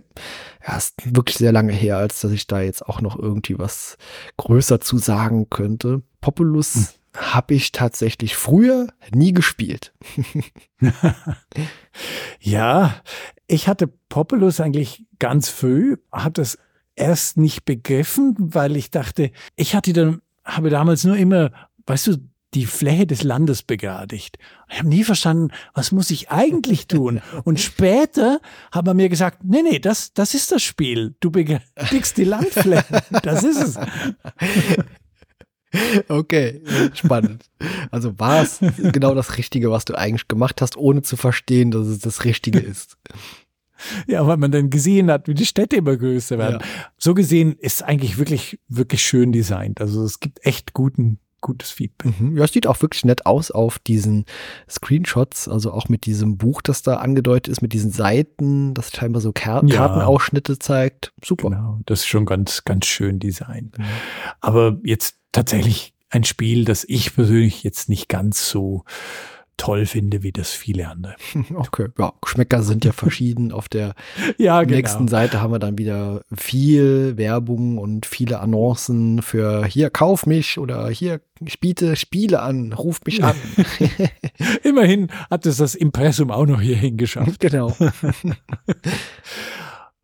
[0.68, 3.98] Ja, ist wirklich sehr lange her, als dass ich da jetzt auch noch irgendwie was
[4.36, 6.02] größer zu sagen könnte.
[6.20, 6.88] Populus mhm.
[7.16, 9.94] habe ich tatsächlich früher nie gespielt.
[12.42, 13.02] ja,
[13.48, 16.58] ich hatte Populus eigentlich ganz früh, hatte es
[16.96, 21.52] erst nicht begriffen, weil ich dachte, ich hatte dann habe damals nur immer
[21.86, 22.18] weißt du,
[22.54, 24.38] die Fläche des Landes begradigt.
[24.70, 27.22] Ich habe nie verstanden, was muss ich eigentlich tun?
[27.44, 28.40] Und später
[28.72, 31.16] hat man mir gesagt, nee, nee, das, das ist das Spiel.
[31.20, 33.04] Du begradigst die Landfläche.
[33.24, 33.80] Das ist es.
[36.08, 36.62] Okay,
[36.94, 37.50] spannend.
[37.92, 38.60] Also war es
[38.92, 42.60] genau das Richtige, was du eigentlich gemacht hast, ohne zu verstehen, dass es das Richtige
[42.60, 42.98] ist.
[44.08, 46.60] Ja, weil man dann gesehen hat, wie die Städte immer größer werden.
[46.60, 46.68] Ja.
[46.98, 49.82] So gesehen ist es eigentlich wirklich, wirklich schön designt.
[49.82, 52.20] Also es gibt echt guten, gutes Feedback.
[52.20, 52.38] Mhm.
[52.38, 54.26] Ja, es sieht auch wirklich nett aus auf diesen
[54.70, 59.22] Screenshots, also auch mit diesem Buch, das da angedeutet ist, mit diesen Seiten, das scheinbar
[59.22, 61.14] so Kar ja, Kartenausschnitte zeigt.
[61.24, 61.50] Super.
[61.50, 63.78] Genau, das ist schon ganz, ganz schön designt.
[63.78, 63.86] Mhm.
[64.40, 68.84] Aber jetzt tatsächlich ein Spiel, das ich persönlich jetzt nicht ganz so
[69.58, 71.16] toll finde, wie das viele andere.
[71.54, 73.52] Okay, ja, Geschmäcker sind ja verschieden.
[73.52, 73.94] Auf der
[74.38, 74.76] ja, genau.
[74.76, 80.58] nächsten Seite haben wir dann wieder viel Werbung und viele Annoncen für hier kauf mich
[80.58, 81.22] oder hier
[81.60, 83.36] biete Spiele an, ruf mich an.
[84.64, 87.40] Immerhin hat es das Impressum auch noch hierhin geschafft.
[87.40, 87.76] Genau.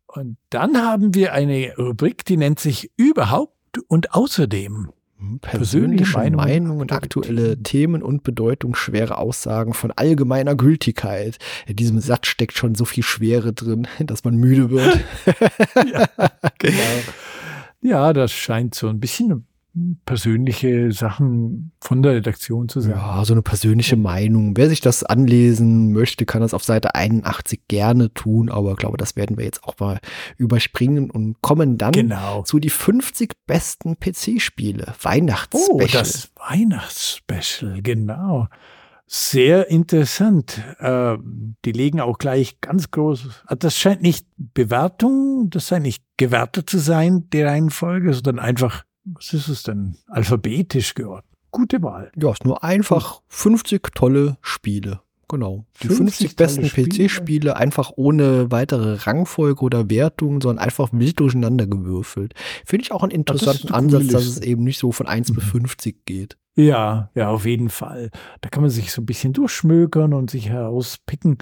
[0.06, 3.54] und dann haben wir eine Rubrik, die nennt sich überhaupt
[3.88, 4.90] und außerdem.
[5.18, 11.38] Hm, persönliche, Meinung und aktuelle Themen und bedeutungsschwere Aussagen von allgemeiner Gültigkeit.
[11.66, 15.00] In diesem Satz steckt schon so viel Schwere drin, dass man müde wird.
[15.92, 16.06] ja,
[16.58, 17.02] genau.
[17.80, 19.47] Ja, das scheint so ein bisschen
[20.04, 22.92] persönliche Sachen von der Redaktion zu sein.
[22.92, 24.56] Ja, so eine persönliche Meinung.
[24.56, 28.96] Wer sich das anlesen möchte, kann das auf Seite 81 gerne tun, aber ich glaube,
[28.96, 29.98] das werden wir jetzt auch mal
[30.36, 32.42] überspringen und kommen dann genau.
[32.42, 34.94] zu die 50 besten PC-Spiele.
[35.02, 35.70] Weihnachtsspecial.
[35.74, 38.48] Oh, das Weihnachtsspecial, genau.
[39.10, 40.62] Sehr interessant.
[40.80, 41.16] Äh,
[41.64, 43.42] die legen auch gleich ganz groß.
[43.46, 48.84] Also das scheint nicht Bewertung, das scheint nicht gewertet zu sein, die Reihenfolge, sondern einfach
[49.04, 49.96] was ist es denn?
[50.08, 51.34] Alphabetisch geordnet.
[51.50, 52.12] Gute Wahl.
[52.16, 55.00] Ja, ist nur einfach 50 tolle Spiele.
[55.28, 55.66] Genau.
[55.82, 61.66] Die 50, 50 besten PC-Spiele einfach ohne weitere Rangfolge oder Wertung, sondern einfach wild durcheinander
[61.66, 62.34] gewürfelt.
[62.64, 65.34] Finde ich auch einen interessanten Ansatz, dass es eben nicht so von 1 mhm.
[65.34, 66.38] bis 50 geht.
[66.56, 68.10] Ja, ja, auf jeden Fall.
[68.40, 71.38] Da kann man sich so ein bisschen durchschmökern und sich herauspicken,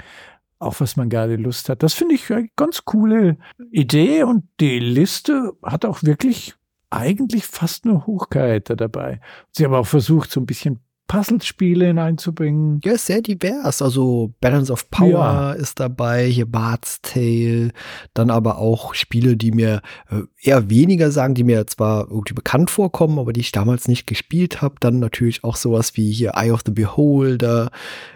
[0.58, 1.82] auch was man gerade Lust hat.
[1.82, 3.38] Das finde ich eine ganz coole
[3.70, 6.54] Idee und die Liste hat auch wirklich
[6.90, 9.20] eigentlich fast nur Hochkaräter dabei.
[9.50, 12.80] Sie haben auch versucht, so ein bisschen Puzzlespiele hineinzubringen.
[12.84, 13.80] Ja, sehr divers.
[13.80, 15.52] Also Balance of Power ja.
[15.52, 17.70] ist dabei, hier Bart's Tale,
[18.12, 22.70] dann aber auch Spiele, die mir äh, eher weniger sagen, die mir zwar irgendwie bekannt
[22.70, 24.76] vorkommen, aber die ich damals nicht gespielt habe.
[24.80, 27.70] Dann natürlich auch sowas wie hier Eye of the Beholder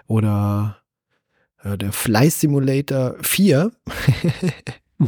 [0.07, 0.79] oder
[1.63, 3.71] äh, der Fly Simulator 4.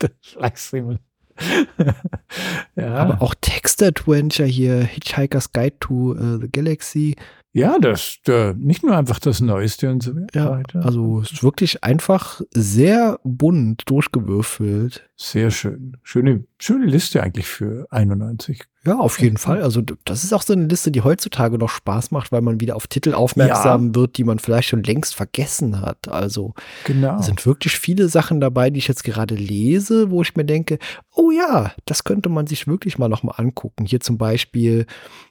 [0.00, 1.02] der Fly Simulator.
[2.76, 2.94] ja.
[2.94, 7.16] Aber auch Text-Adventure hier, Hitchhiker's Guide to uh, the Galaxy.
[7.52, 10.38] Ja, das äh, nicht nur einfach das Neueste und so weiter.
[10.38, 15.08] Ja, also es ist wirklich einfach sehr bunt durchgewürfelt.
[15.16, 15.96] Sehr schön.
[16.02, 18.62] Schöne, schöne Liste eigentlich für 91.
[18.86, 19.62] Ja, auf jeden Fall.
[19.62, 22.76] Also das ist auch so eine Liste, die heutzutage noch Spaß macht, weil man wieder
[22.76, 23.94] auf Titel aufmerksam ja.
[23.96, 26.08] wird, die man vielleicht schon längst vergessen hat.
[26.08, 27.20] Also genau.
[27.20, 30.78] sind wirklich viele Sachen dabei, die ich jetzt gerade lese, wo ich mir denke,
[31.12, 33.86] oh ja, das könnte man sich wirklich mal noch mal angucken.
[33.86, 34.86] Hier zum Beispiel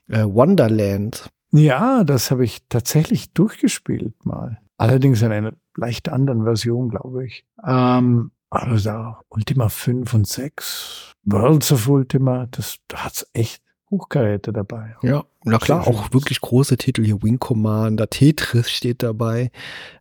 [0.09, 1.29] äh, Wonderland.
[1.51, 4.59] Ja, das habe ich tatsächlich durchgespielt mal.
[4.77, 7.45] Allerdings in einer leicht anderen Version, glaube ich.
[7.65, 8.31] Ähm,
[8.63, 14.95] also Ultima 5 und 6, Worlds of Ultima, das da hat's echt Hochkaräte dabei.
[15.03, 19.51] Ja, na klar, auch wirklich große Titel hier, Wing Commander, Tetris steht dabei.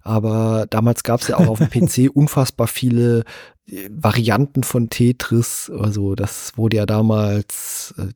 [0.02, 3.24] Aber damals gab es ja auch auf dem PC unfassbar viele
[3.66, 5.70] äh, Varianten von Tetris.
[5.70, 8.08] Also das wurde ja damals, äh,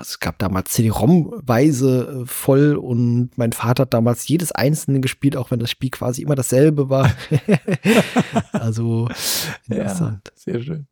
[0.00, 5.50] es gab damals CD-ROM-weise äh, voll und mein Vater hat damals jedes einzelne gespielt, auch
[5.50, 7.12] wenn das Spiel quasi immer dasselbe war.
[8.52, 9.08] also
[9.68, 10.22] interessant.
[10.26, 10.86] Ja, sehr schön.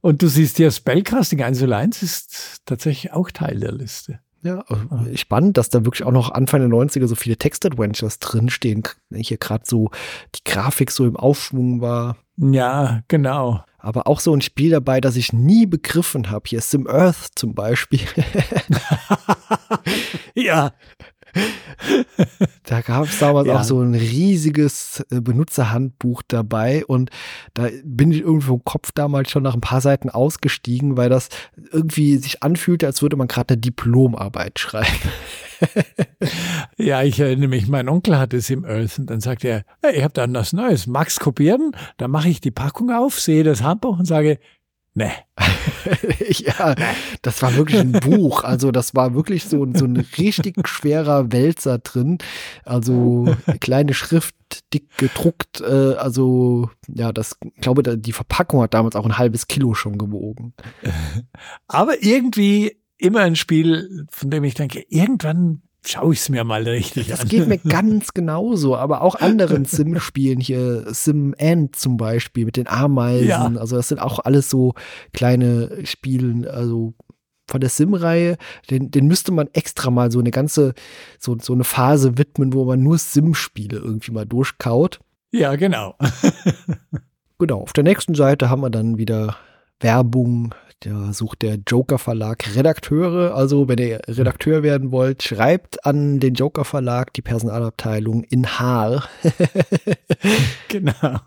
[0.00, 4.20] Und du siehst ja, Spellcasting 101 ist tatsächlich auch Teil der Liste.
[4.42, 8.82] Ja, äh, spannend, dass da wirklich auch noch Anfang der 90er so viele Text-Adventures drinstehen.
[9.10, 9.90] Hier gerade so
[10.34, 12.18] die Grafik so im Aufschwung war.
[12.36, 16.48] Ja, genau aber auch so ein Spiel dabei, das ich nie begriffen habe.
[16.48, 18.00] Hier Sim Earth zum Beispiel.
[20.34, 20.72] ja.
[22.62, 23.58] Da gab es damals ja.
[23.58, 27.10] auch so ein riesiges äh, Benutzerhandbuch dabei und
[27.52, 31.28] da bin ich irgendwie vom Kopf damals schon nach ein paar Seiten ausgestiegen, weil das
[31.72, 35.10] irgendwie sich anfühlte, als würde man gerade eine Diplomarbeit schreiben.
[36.78, 39.96] ja, ich erinnere mich, mein Onkel hatte es im Earth und dann sagte er, hey,
[39.96, 41.72] ich habe da was Neues, magst kopieren?
[41.96, 44.38] Dann mache ich die Packung auf, sehe das Handbuch und sage,
[44.94, 45.10] Nee.
[46.28, 46.76] ja,
[47.22, 48.44] das war wirklich ein Buch.
[48.44, 52.18] Also, das war wirklich so, so ein richtig schwerer Wälzer drin.
[52.64, 54.36] Also, kleine Schrift,
[54.72, 55.60] dick gedruckt.
[55.60, 59.98] Äh, also, ja, das, ich glaube, die Verpackung hat damals auch ein halbes Kilo schon
[59.98, 60.54] gewogen.
[61.66, 66.62] Aber irgendwie immer ein Spiel, von dem ich denke, irgendwann schaue ich es mir mal
[66.62, 67.26] richtig das an.
[67.26, 72.56] Das geht mir ganz genauso, aber auch anderen Sim-Spielen hier, Sim End zum Beispiel mit
[72.56, 73.28] den Ameisen.
[73.28, 73.52] Ja.
[73.56, 74.74] Also das sind auch alles so
[75.12, 76.94] kleine Spiele, also
[77.46, 78.36] von der Sim-Reihe,
[78.70, 80.74] den, den müsste man extra mal so eine ganze,
[81.18, 85.00] so, so eine Phase widmen, wo man nur Sim-Spiele irgendwie mal durchkaut.
[85.30, 85.96] Ja, genau.
[87.38, 87.60] genau.
[87.60, 89.36] Auf der nächsten Seite haben wir dann wieder
[89.80, 90.54] Werbung
[90.84, 93.34] Da sucht der Joker Verlag Redakteure.
[93.34, 99.08] Also, wenn ihr Redakteur werden wollt, schreibt an den Joker Verlag, die Personalabteilung in Haar.
[100.68, 101.20] genau.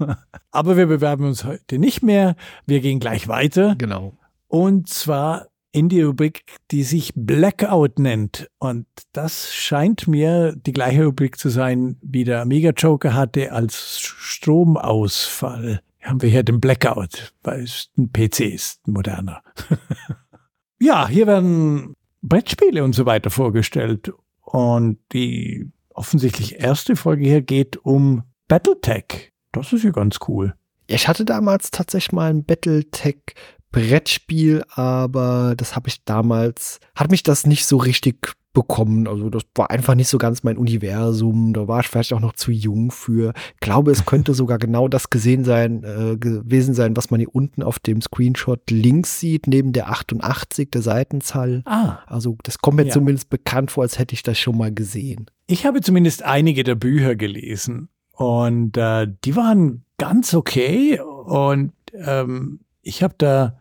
[0.51, 2.35] Aber wir bewerben uns heute nicht mehr.
[2.67, 3.73] Wir gehen gleich weiter.
[3.79, 4.13] Genau.
[4.47, 8.51] Und zwar in die Rubrik, die sich Blackout nennt.
[8.59, 13.99] Und das scheint mir die gleiche Rubrik zu sein, wie der Amiga Joker hatte als
[13.99, 19.41] Stromausfall haben wir hier den Blackout, weil es ein PC ist, ein moderner.
[20.79, 24.11] ja, hier werden Brettspiele und so weiter vorgestellt.
[24.41, 29.33] Und die offensichtlich erste Folge hier geht um Battletech.
[29.51, 30.53] Das ist ja ganz cool.
[30.87, 33.33] Ich hatte damals tatsächlich mal ein Battletech
[33.71, 39.07] Brettspiel, aber das habe ich damals, hat mich das nicht so richtig bekommen.
[39.07, 41.53] Also das war einfach nicht so ganz mein Universum.
[41.53, 43.33] Da war ich vielleicht auch noch zu jung für.
[43.53, 47.35] Ich glaube, es könnte sogar genau das gesehen sein, äh, gewesen sein, was man hier
[47.35, 51.61] unten auf dem Screenshot links sieht, neben der 88, der Seitenzahl.
[51.65, 51.99] Ah.
[52.07, 52.93] Also das kommt mir ja.
[52.93, 55.29] zumindest bekannt vor, als hätte ich das schon mal gesehen.
[55.45, 62.61] Ich habe zumindest einige der Bücher gelesen und äh, die waren ganz okay und ähm,
[62.87, 63.59] ich habe da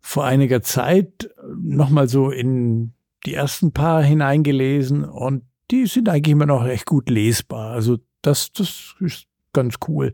[0.00, 2.92] vor einiger Zeit nochmal so in
[3.26, 7.72] die ersten paar hineingelesen und die sind eigentlich immer noch recht gut lesbar.
[7.72, 10.12] Also das, das ist ganz cool.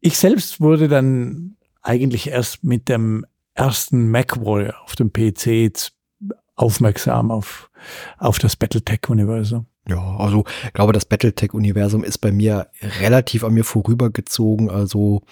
[0.00, 3.24] Ich selbst wurde dann eigentlich erst mit dem
[3.54, 5.72] ersten MacWarrior auf dem PC
[6.56, 7.70] aufmerksam auf,
[8.18, 9.66] auf das Battletech-Universum.
[9.88, 12.68] Ja, also ich glaube, das Battletech-Universum ist bei mir
[13.00, 14.68] relativ an mir vorübergezogen.
[14.70, 15.22] Also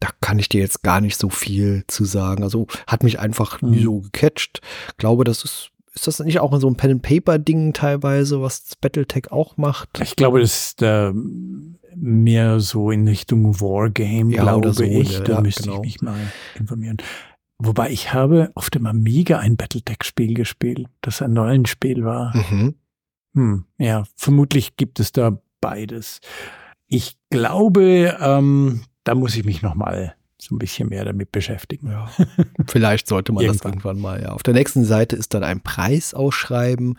[0.00, 2.42] da kann ich dir jetzt gar nicht so viel zu sagen.
[2.42, 3.70] Also hat mich einfach mhm.
[3.70, 4.60] nie so gecatcht.
[4.88, 9.56] Ich glaube, das ist ist das nicht auch so ein Pen-and-Paper-Ding teilweise, was Battletech auch
[9.56, 10.00] macht?
[10.00, 11.12] Ich glaube, das ist äh,
[11.96, 15.14] mehr so in Richtung Wargame, ja, glaube so, ich.
[15.14, 15.74] Ja, da müsste genau.
[15.76, 16.20] ich mich mal
[16.56, 16.98] informieren.
[17.58, 22.34] Wobei ich habe auf dem Amiga ein Battletech-Spiel gespielt, das ein neues Spiel war.
[22.36, 22.74] Mhm.
[23.34, 26.20] Hm, ja, vermutlich gibt es da beides.
[26.86, 31.90] Ich glaube, ähm, da muss ich mich noch mal so ein bisschen mehr damit beschäftigen.
[31.90, 32.10] Ja.
[32.66, 33.58] Vielleicht sollte man irgendwann.
[33.58, 34.32] das irgendwann mal, ja.
[34.32, 36.98] Auf der nächsten Seite ist dann ein Preisausschreiben.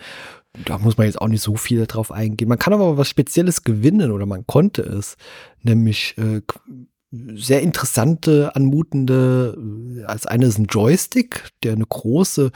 [0.66, 2.50] Da muss man jetzt auch nicht so viel drauf eingehen.
[2.50, 5.16] Man kann aber was Spezielles gewinnen oder man konnte es.
[5.64, 6.42] Nämlich äh,
[7.12, 9.58] sehr interessante, anmutende,
[9.98, 12.52] äh, als eine ist ein Joystick, der eine große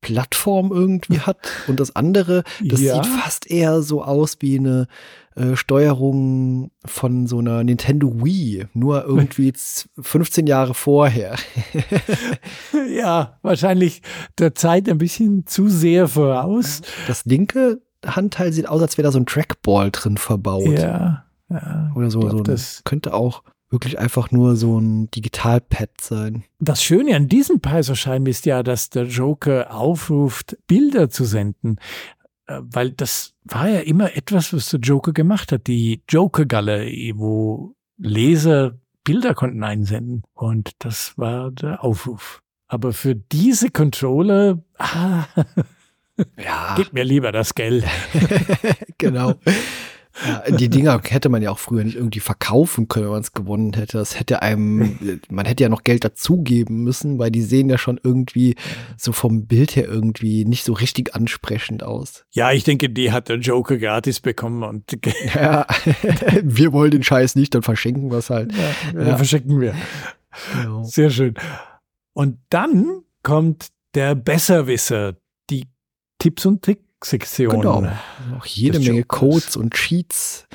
[0.00, 1.38] Plattform irgendwie hat.
[1.66, 3.02] Und das andere, das ja.
[3.02, 4.86] sieht fast eher so aus wie eine
[5.34, 9.52] äh, Steuerung von so einer Nintendo Wii, nur irgendwie
[10.00, 11.36] 15 Jahre vorher.
[12.96, 14.02] ja, wahrscheinlich
[14.38, 16.82] der Zeit ein bisschen zu sehr voraus.
[17.06, 20.78] Das linke Handteil sieht aus, als wäre da so ein Trackball drin verbaut.
[20.78, 21.24] Ja.
[21.50, 26.44] ja Oder so, so das könnte auch wirklich einfach nur so ein Digitalpad sein.
[26.58, 31.78] Das Schöne an diesem Preiserschein ist ja, dass der Joker aufruft, Bilder zu senden.
[32.46, 35.66] Äh, weil das war ja immer etwas, was der Joker gemacht hat.
[35.66, 40.24] Die Joker-Galerie, wo Leser Bilder konnten einsenden.
[40.34, 42.42] Und das war der Aufruf.
[42.68, 45.24] Aber für diese Controller, ah,
[46.36, 46.74] ja.
[46.76, 47.84] gib mir lieber das Geld.
[48.98, 49.34] genau.
[50.24, 53.32] Ja, die Dinger hätte man ja auch früher nicht irgendwie verkaufen können, wenn man es
[53.32, 53.98] gewonnen hätte.
[53.98, 54.98] Das hätte einem,
[55.30, 58.54] man hätte ja noch Geld dazugeben müssen, weil die sehen ja schon irgendwie
[58.96, 62.24] so vom Bild her irgendwie nicht so richtig ansprechend aus.
[62.32, 64.84] Ja, ich denke, die hat der Joker gratis bekommen und
[65.34, 65.66] ja,
[66.42, 68.52] wir wollen den Scheiß nicht, dann verschenken wir es halt.
[68.94, 69.16] Ja, ja.
[69.16, 69.74] verschenken wir.
[70.54, 70.84] Genau.
[70.84, 71.34] Sehr schön.
[72.12, 75.16] Und dann kommt der Besserwisser,
[75.50, 75.64] die
[76.18, 77.60] Tipps und Tricks Sektion.
[77.60, 77.86] Genau.
[78.30, 80.46] Noch jede Menge Codes und Cheats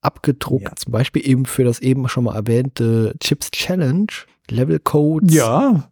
[0.00, 0.64] abgedruckt.
[0.64, 0.76] Ja.
[0.76, 4.06] Zum Beispiel eben für das eben schon mal erwähnte Chips Challenge.
[4.50, 5.34] Level Codes.
[5.34, 5.90] Ja,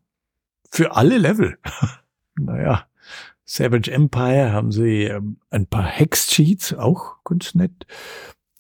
[0.70, 1.59] für alle Level.
[2.38, 2.86] naja,
[3.44, 7.86] Savage Empire haben sie ähm, ein paar Hex-Cheats, auch ganz nett.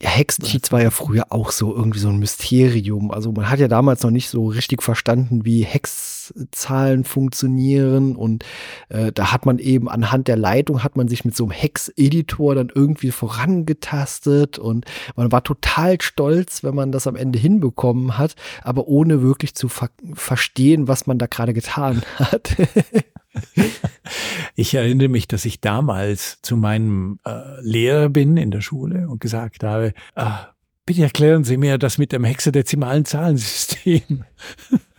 [0.02, 3.10] Ja, Hexencheats war ja früher auch so irgendwie so ein Mysterium.
[3.10, 5.64] Also man hat ja damals noch nicht so richtig verstanden, wie
[6.34, 8.44] Hexzahlen funktionieren und
[8.88, 12.54] äh, da hat man eben anhand der Leitung hat man sich mit so einem Hex-Editor
[12.54, 14.84] dann irgendwie vorangetastet und
[15.16, 19.68] man war total stolz, wenn man das am Ende hinbekommen hat, aber ohne wirklich zu
[19.68, 22.56] ver verstehen, was man da gerade getan hat.
[24.54, 29.20] Ich erinnere mich, dass ich damals zu meinem äh, Lehrer bin in der Schule und
[29.20, 30.48] gesagt habe, ah,
[30.86, 34.24] bitte erklären Sie mir das mit dem hexadezimalen Zahlensystem.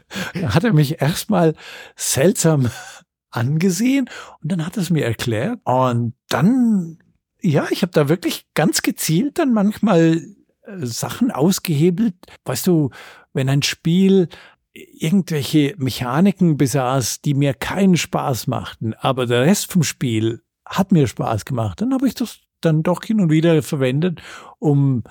[0.47, 1.55] hat er mich erstmal
[1.95, 2.69] seltsam
[3.29, 4.09] angesehen
[4.41, 6.99] und dann hat er es mir erklärt und dann,
[7.41, 10.23] ja, ich habe da wirklich ganz gezielt dann manchmal
[10.63, 12.15] äh, Sachen ausgehebelt.
[12.45, 12.89] Weißt du,
[13.33, 14.29] wenn ein Spiel
[14.73, 21.07] irgendwelche Mechaniken besaß, die mir keinen Spaß machten, aber der Rest vom Spiel hat mir
[21.07, 24.21] Spaß gemacht, dann habe ich das dann doch hin und wieder verwendet,
[24.59, 25.03] um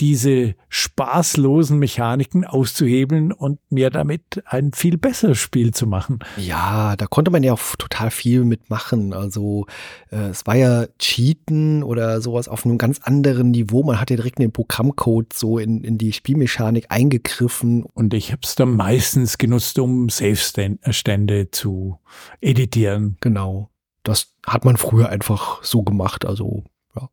[0.00, 6.20] diese spaßlosen Mechaniken auszuhebeln und mir damit ein viel besseres Spiel zu machen.
[6.36, 9.12] Ja, da konnte man ja auch total viel mitmachen.
[9.12, 9.66] Also
[10.10, 13.82] äh, es war ja Cheaten oder sowas auf einem ganz anderen Niveau.
[13.82, 17.82] Man hat ja direkt in den Programmcode so in, in die Spielmechanik eingegriffen.
[17.82, 21.98] Und ich habe es dann meistens genutzt, um Safe-Stände zu
[22.40, 23.16] editieren.
[23.20, 23.70] Genau.
[24.02, 26.24] Das hat man früher einfach so gemacht.
[26.24, 26.64] Also
[26.96, 27.08] ja.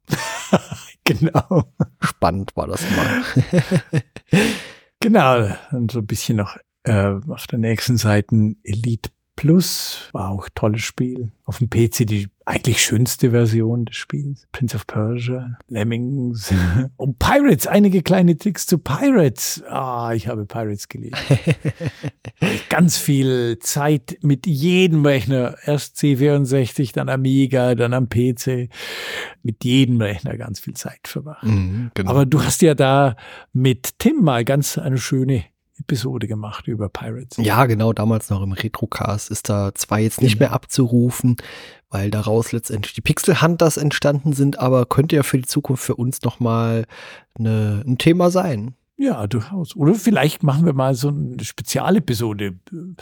[1.04, 1.64] genau.
[2.00, 3.24] Spannend war das mal.
[5.00, 5.56] genau.
[5.72, 10.52] Und so ein bisschen noch äh, auf der nächsten Seite Elite Plus war auch ein
[10.56, 11.32] tolles Spiel.
[11.46, 14.48] Auf dem PC die eigentlich schönste Version des Spiels.
[14.52, 16.52] Prince of Persia, Lemmings
[16.98, 17.68] und Pirates.
[17.68, 19.64] Einige kleine Tricks zu Pirates.
[19.70, 21.18] Ah, ich habe Pirates geliebt.
[22.70, 25.56] Ganz viel Zeit mit jedem Rechner.
[25.64, 28.70] Erst C64, dann Amiga, dann am PC.
[29.44, 31.44] Mit jedem Rechner ganz viel Zeit verbracht.
[31.44, 32.10] Mhm, genau.
[32.10, 33.16] Aber du hast ja da
[33.54, 35.46] mit Tim mal ganz eine schöne
[35.80, 37.38] Episode gemacht über Pirates.
[37.38, 40.50] Ja, genau, damals noch im Retrocast ist da zwar jetzt nicht genau.
[40.50, 41.38] mehr abzurufen,
[41.90, 45.96] weil daraus letztendlich die Pixel Hunters entstanden sind, aber könnte ja für die Zukunft für
[45.96, 46.86] uns nochmal
[47.38, 48.76] eine, ein Thema sein.
[48.98, 49.76] Ja, durchaus.
[49.76, 52.96] Oder vielleicht machen wir mal so eine Spezialepisode äh,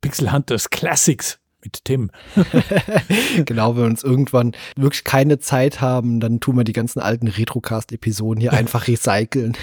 [0.00, 2.10] Pixel Hunters Classics mit Tim.
[3.44, 7.28] genau, wenn wir uns irgendwann wirklich keine Zeit haben, dann tun wir die ganzen alten
[7.28, 9.56] Retrocast-Episoden hier einfach recyceln.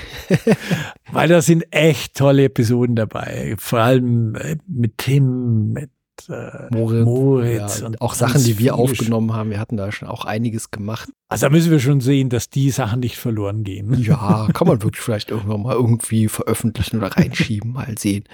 [1.11, 3.55] Weil da sind echt tolle Episoden dabei.
[3.57, 5.89] Vor allem äh, mit Tim, mit
[6.29, 9.49] äh, Moritz, Moritz ja, und auch Sachen, die wir aufgenommen haben.
[9.49, 11.09] Wir hatten da schon auch einiges gemacht.
[11.27, 13.93] Also da müssen wir schon sehen, dass die Sachen nicht verloren gehen.
[13.99, 18.25] Ja, kann man wirklich vielleicht irgendwann mal irgendwie veröffentlichen oder reinschieben, mal sehen.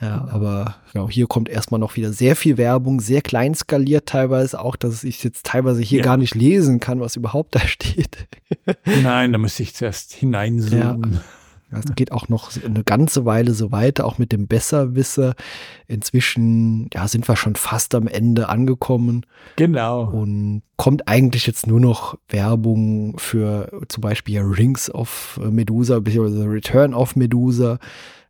[0.00, 4.60] Ja, aber genau, hier kommt erstmal noch wieder sehr viel Werbung, sehr klein skaliert teilweise
[4.60, 6.04] auch, dass ich jetzt teilweise hier ja.
[6.04, 8.28] gar nicht lesen kann, was überhaupt da steht.
[9.02, 11.14] Nein, da müsste ich zuerst hineinzoomen.
[11.14, 11.20] Ja.
[11.78, 15.34] Es geht auch noch eine ganze Weile so weiter, auch mit dem Besserwisser.
[15.86, 19.24] Inzwischen ja, sind wir schon fast am Ende angekommen.
[19.56, 20.04] Genau.
[20.04, 26.94] Und kommt eigentlich jetzt nur noch Werbung für zum Beispiel Rings of Medusa, beziehungsweise Return
[26.94, 27.78] of Medusa.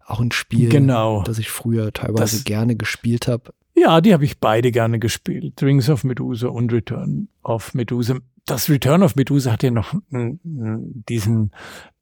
[0.06, 1.22] Auch ein Spiel, genau.
[1.22, 3.52] das ich früher teilweise das, gerne gespielt habe.
[3.74, 5.62] Ja, die habe ich beide gerne gespielt.
[5.62, 8.16] Rings of Medusa und Return of Medusa.
[8.44, 11.52] Das Return of Medusa hat ja noch diesen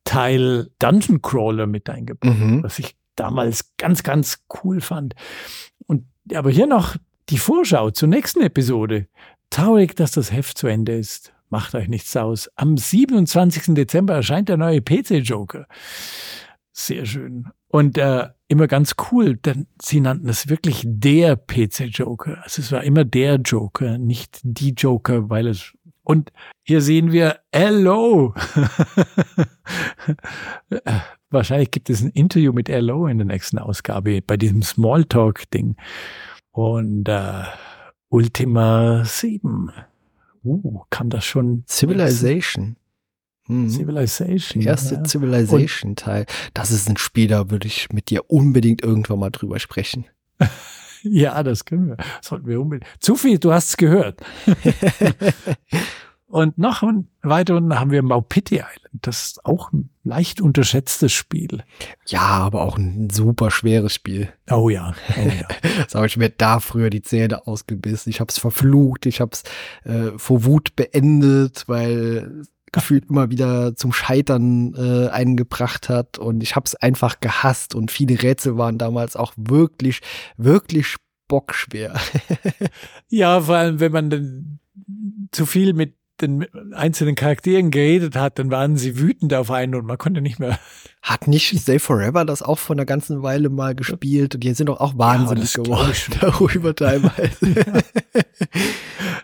[0.04, 2.62] Teil Dungeon Crawler mit eingebaut, mhm.
[2.62, 5.14] was ich damals ganz, ganz cool fand.
[5.86, 6.96] Und aber hier noch
[7.28, 9.06] die Vorschau zur nächsten Episode.
[9.50, 11.32] Traurig, dass das Heft zu Ende ist.
[11.48, 12.48] Macht euch nichts aus.
[12.56, 13.74] Am 27.
[13.74, 15.66] Dezember erscheint der neue PC-Joker.
[16.72, 17.48] Sehr schön.
[17.68, 22.42] Und äh, immer ganz cool, denn sie nannten es wirklich der PC-Joker.
[22.42, 25.72] Also es war immer der Joker, nicht die Joker, weil es
[26.10, 26.32] und
[26.62, 28.34] hier sehen wir Hello.
[31.30, 35.76] Wahrscheinlich gibt es ein Interview mit Hello in der nächsten Ausgabe bei diesem Smalltalk-Ding.
[36.50, 37.44] Und äh,
[38.08, 39.70] Ultima 7.
[40.42, 41.62] Uh, kam das schon?
[41.68, 42.74] Civilization.
[43.46, 43.68] Mhm.
[43.68, 44.62] Civilization.
[44.64, 45.04] Der erste ja.
[45.04, 46.26] Civilization-Teil.
[46.54, 50.06] Das ist ein Spiel, da würde ich mit dir unbedingt irgendwann mal drüber sprechen.
[51.02, 51.96] Ja, das können wir.
[52.20, 52.90] Sollten wir unbedingt.
[53.00, 54.20] Zu viel, du hast es gehört.
[56.30, 56.84] und noch
[57.22, 58.88] weiter unten haben wir Maupiti Island.
[58.92, 61.64] Das ist auch ein leicht unterschätztes Spiel.
[62.06, 64.32] Ja, aber auch ein super schweres Spiel.
[64.48, 64.94] Oh ja.
[65.16, 65.48] Oh ja.
[65.82, 68.10] das habe ich mir da früher die Zähne ausgebissen.
[68.10, 69.06] Ich habe es verflucht.
[69.06, 69.42] Ich habe es
[69.82, 76.18] äh, vor Wut beendet, weil gefühlt immer wieder zum Scheitern äh, eingebracht hat.
[76.18, 77.74] Und ich habe es einfach gehasst.
[77.74, 80.00] Und viele Rätsel waren damals auch wirklich,
[80.36, 80.94] wirklich
[81.26, 81.94] bockschwer.
[83.08, 84.60] ja, vor allem, wenn man dann
[85.32, 89.86] zu viel mit den einzelnen Charakteren geredet hat, dann waren sie wütend auf einen und
[89.86, 90.58] man konnte nicht mehr.
[91.02, 94.68] Hat nicht Stay Forever das auch vor einer ganzen Weile mal gespielt und die sind
[94.68, 97.36] doch auch wahnsinnig ja, geworden darüber teilweise.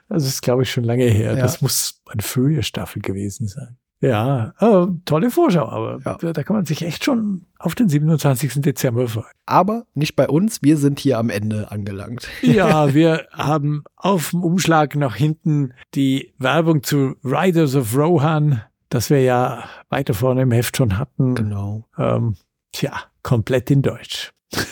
[0.09, 1.35] Das ist, glaube ich, schon lange her.
[1.35, 1.43] Ja.
[1.43, 3.77] Das muss eine frühe Staffel gewesen sein.
[4.01, 6.33] Ja, oh, tolle Vorschau, aber ja.
[6.33, 8.61] da kann man sich echt schon auf den 27.
[8.61, 9.27] Dezember freuen.
[9.47, 12.29] Aber nicht bei uns, wir sind hier am Ende angelangt.
[12.43, 19.11] Ja, wir haben auf dem Umschlag noch hinten die Werbung zu Riders of Rohan, das
[19.11, 21.35] wir ja weiter vorne im Heft schon hatten.
[21.35, 21.85] Genau.
[21.99, 22.37] Ähm,
[22.73, 22.93] tja,
[23.23, 24.33] komplett in Deutsch.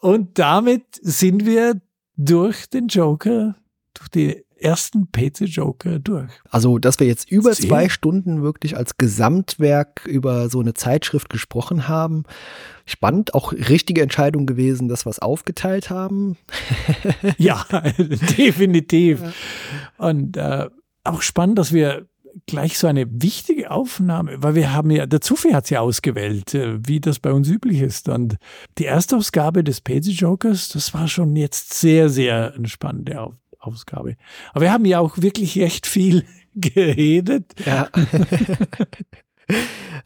[0.00, 1.80] Und damit sind wir
[2.16, 3.56] durch den Joker,
[3.94, 6.30] durch die ersten PC Joker durch.
[6.48, 7.68] Also, dass wir jetzt über Sehr.
[7.68, 12.24] zwei Stunden wirklich als Gesamtwerk über so eine Zeitschrift gesprochen haben.
[12.86, 16.36] Spannend, auch richtige Entscheidung gewesen, dass wir es aufgeteilt haben.
[17.38, 17.64] ja,
[18.38, 19.22] definitiv.
[19.98, 20.68] Und äh,
[21.04, 22.06] auch spannend, dass wir
[22.46, 26.54] gleich so eine wichtige Aufnahme, weil wir haben ja, der Zufi hat sie ja ausgewählt,
[26.54, 28.08] äh, wie das bei uns üblich ist.
[28.08, 28.36] Und
[28.78, 33.20] die Erstausgabe des Paisy Jokers, das war schon jetzt sehr, sehr eine spannende
[33.66, 34.16] Ausgabe.
[34.52, 37.52] Aber wir haben ja auch wirklich echt viel geredet.
[37.64, 37.88] Ja.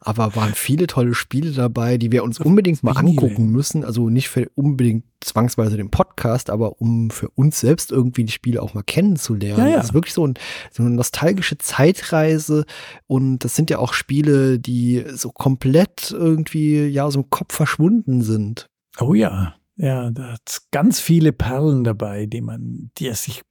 [0.01, 3.85] Aber waren viele tolle Spiele dabei, die wir uns unbedingt mal angucken müssen.
[3.85, 8.63] Also nicht für unbedingt zwangsweise den Podcast, aber um für uns selbst irgendwie die Spiele
[8.63, 9.65] auch mal kennenzulernen.
[9.65, 9.77] Ja, ja.
[9.77, 10.35] Das ist wirklich so, ein,
[10.73, 12.65] so eine nostalgische Zeitreise.
[13.07, 18.23] Und das sind ja auch Spiele, die so komplett irgendwie ja aus dem Kopf verschwunden
[18.23, 18.67] sind.
[19.01, 19.55] Oh ja.
[19.77, 23.43] Ja, da hat ganz viele Perlen dabei, die man, die es sich,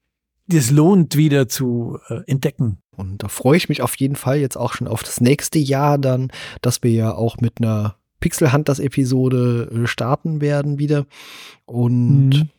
[0.51, 2.77] es lohnt, wieder zu äh, entdecken.
[2.95, 5.97] Und da freue ich mich auf jeden Fall jetzt auch schon auf das nächste Jahr
[5.97, 6.31] dann,
[6.61, 11.05] dass wir ja auch mit einer Pixel Hunters Episode äh, starten werden wieder.
[11.65, 12.49] Und mhm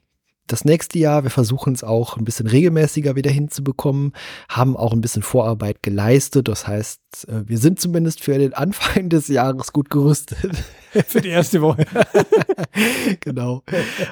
[0.48, 1.22] das nächste Jahr.
[1.22, 4.12] Wir versuchen es auch ein bisschen regelmäßiger wieder hinzubekommen,
[4.48, 6.48] haben auch ein bisschen Vorarbeit geleistet.
[6.48, 10.38] Das heißt, äh, wir sind zumindest für den Anfang des Jahres gut gerüstet.
[11.06, 11.84] Für die erste Woche.
[13.20, 13.62] genau.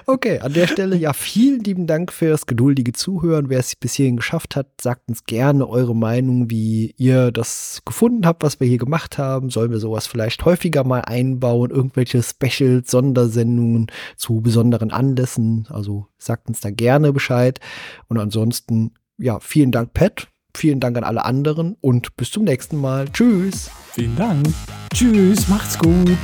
[0.05, 3.49] Okay, an der Stelle ja vielen lieben Dank für das geduldige Zuhören.
[3.49, 8.27] Wer es bis hierhin geschafft hat, sagt uns gerne eure Meinung, wie ihr das gefunden
[8.27, 9.49] habt, was wir hier gemacht haben.
[9.49, 11.71] Sollen wir sowas vielleicht häufiger mal einbauen?
[11.71, 15.67] Irgendwelche Specials, Sondersendungen zu besonderen Anlässen?
[15.71, 17.61] Also sagt uns da gerne Bescheid.
[18.09, 20.29] Und ansonsten, ja, vielen Dank, Pat.
[20.57, 23.09] Vielen Dank an alle anderen und bis zum nächsten Mal.
[23.13, 23.71] Tschüss.
[23.93, 24.47] Vielen Dank.
[24.95, 26.17] Tschüss, macht's gut.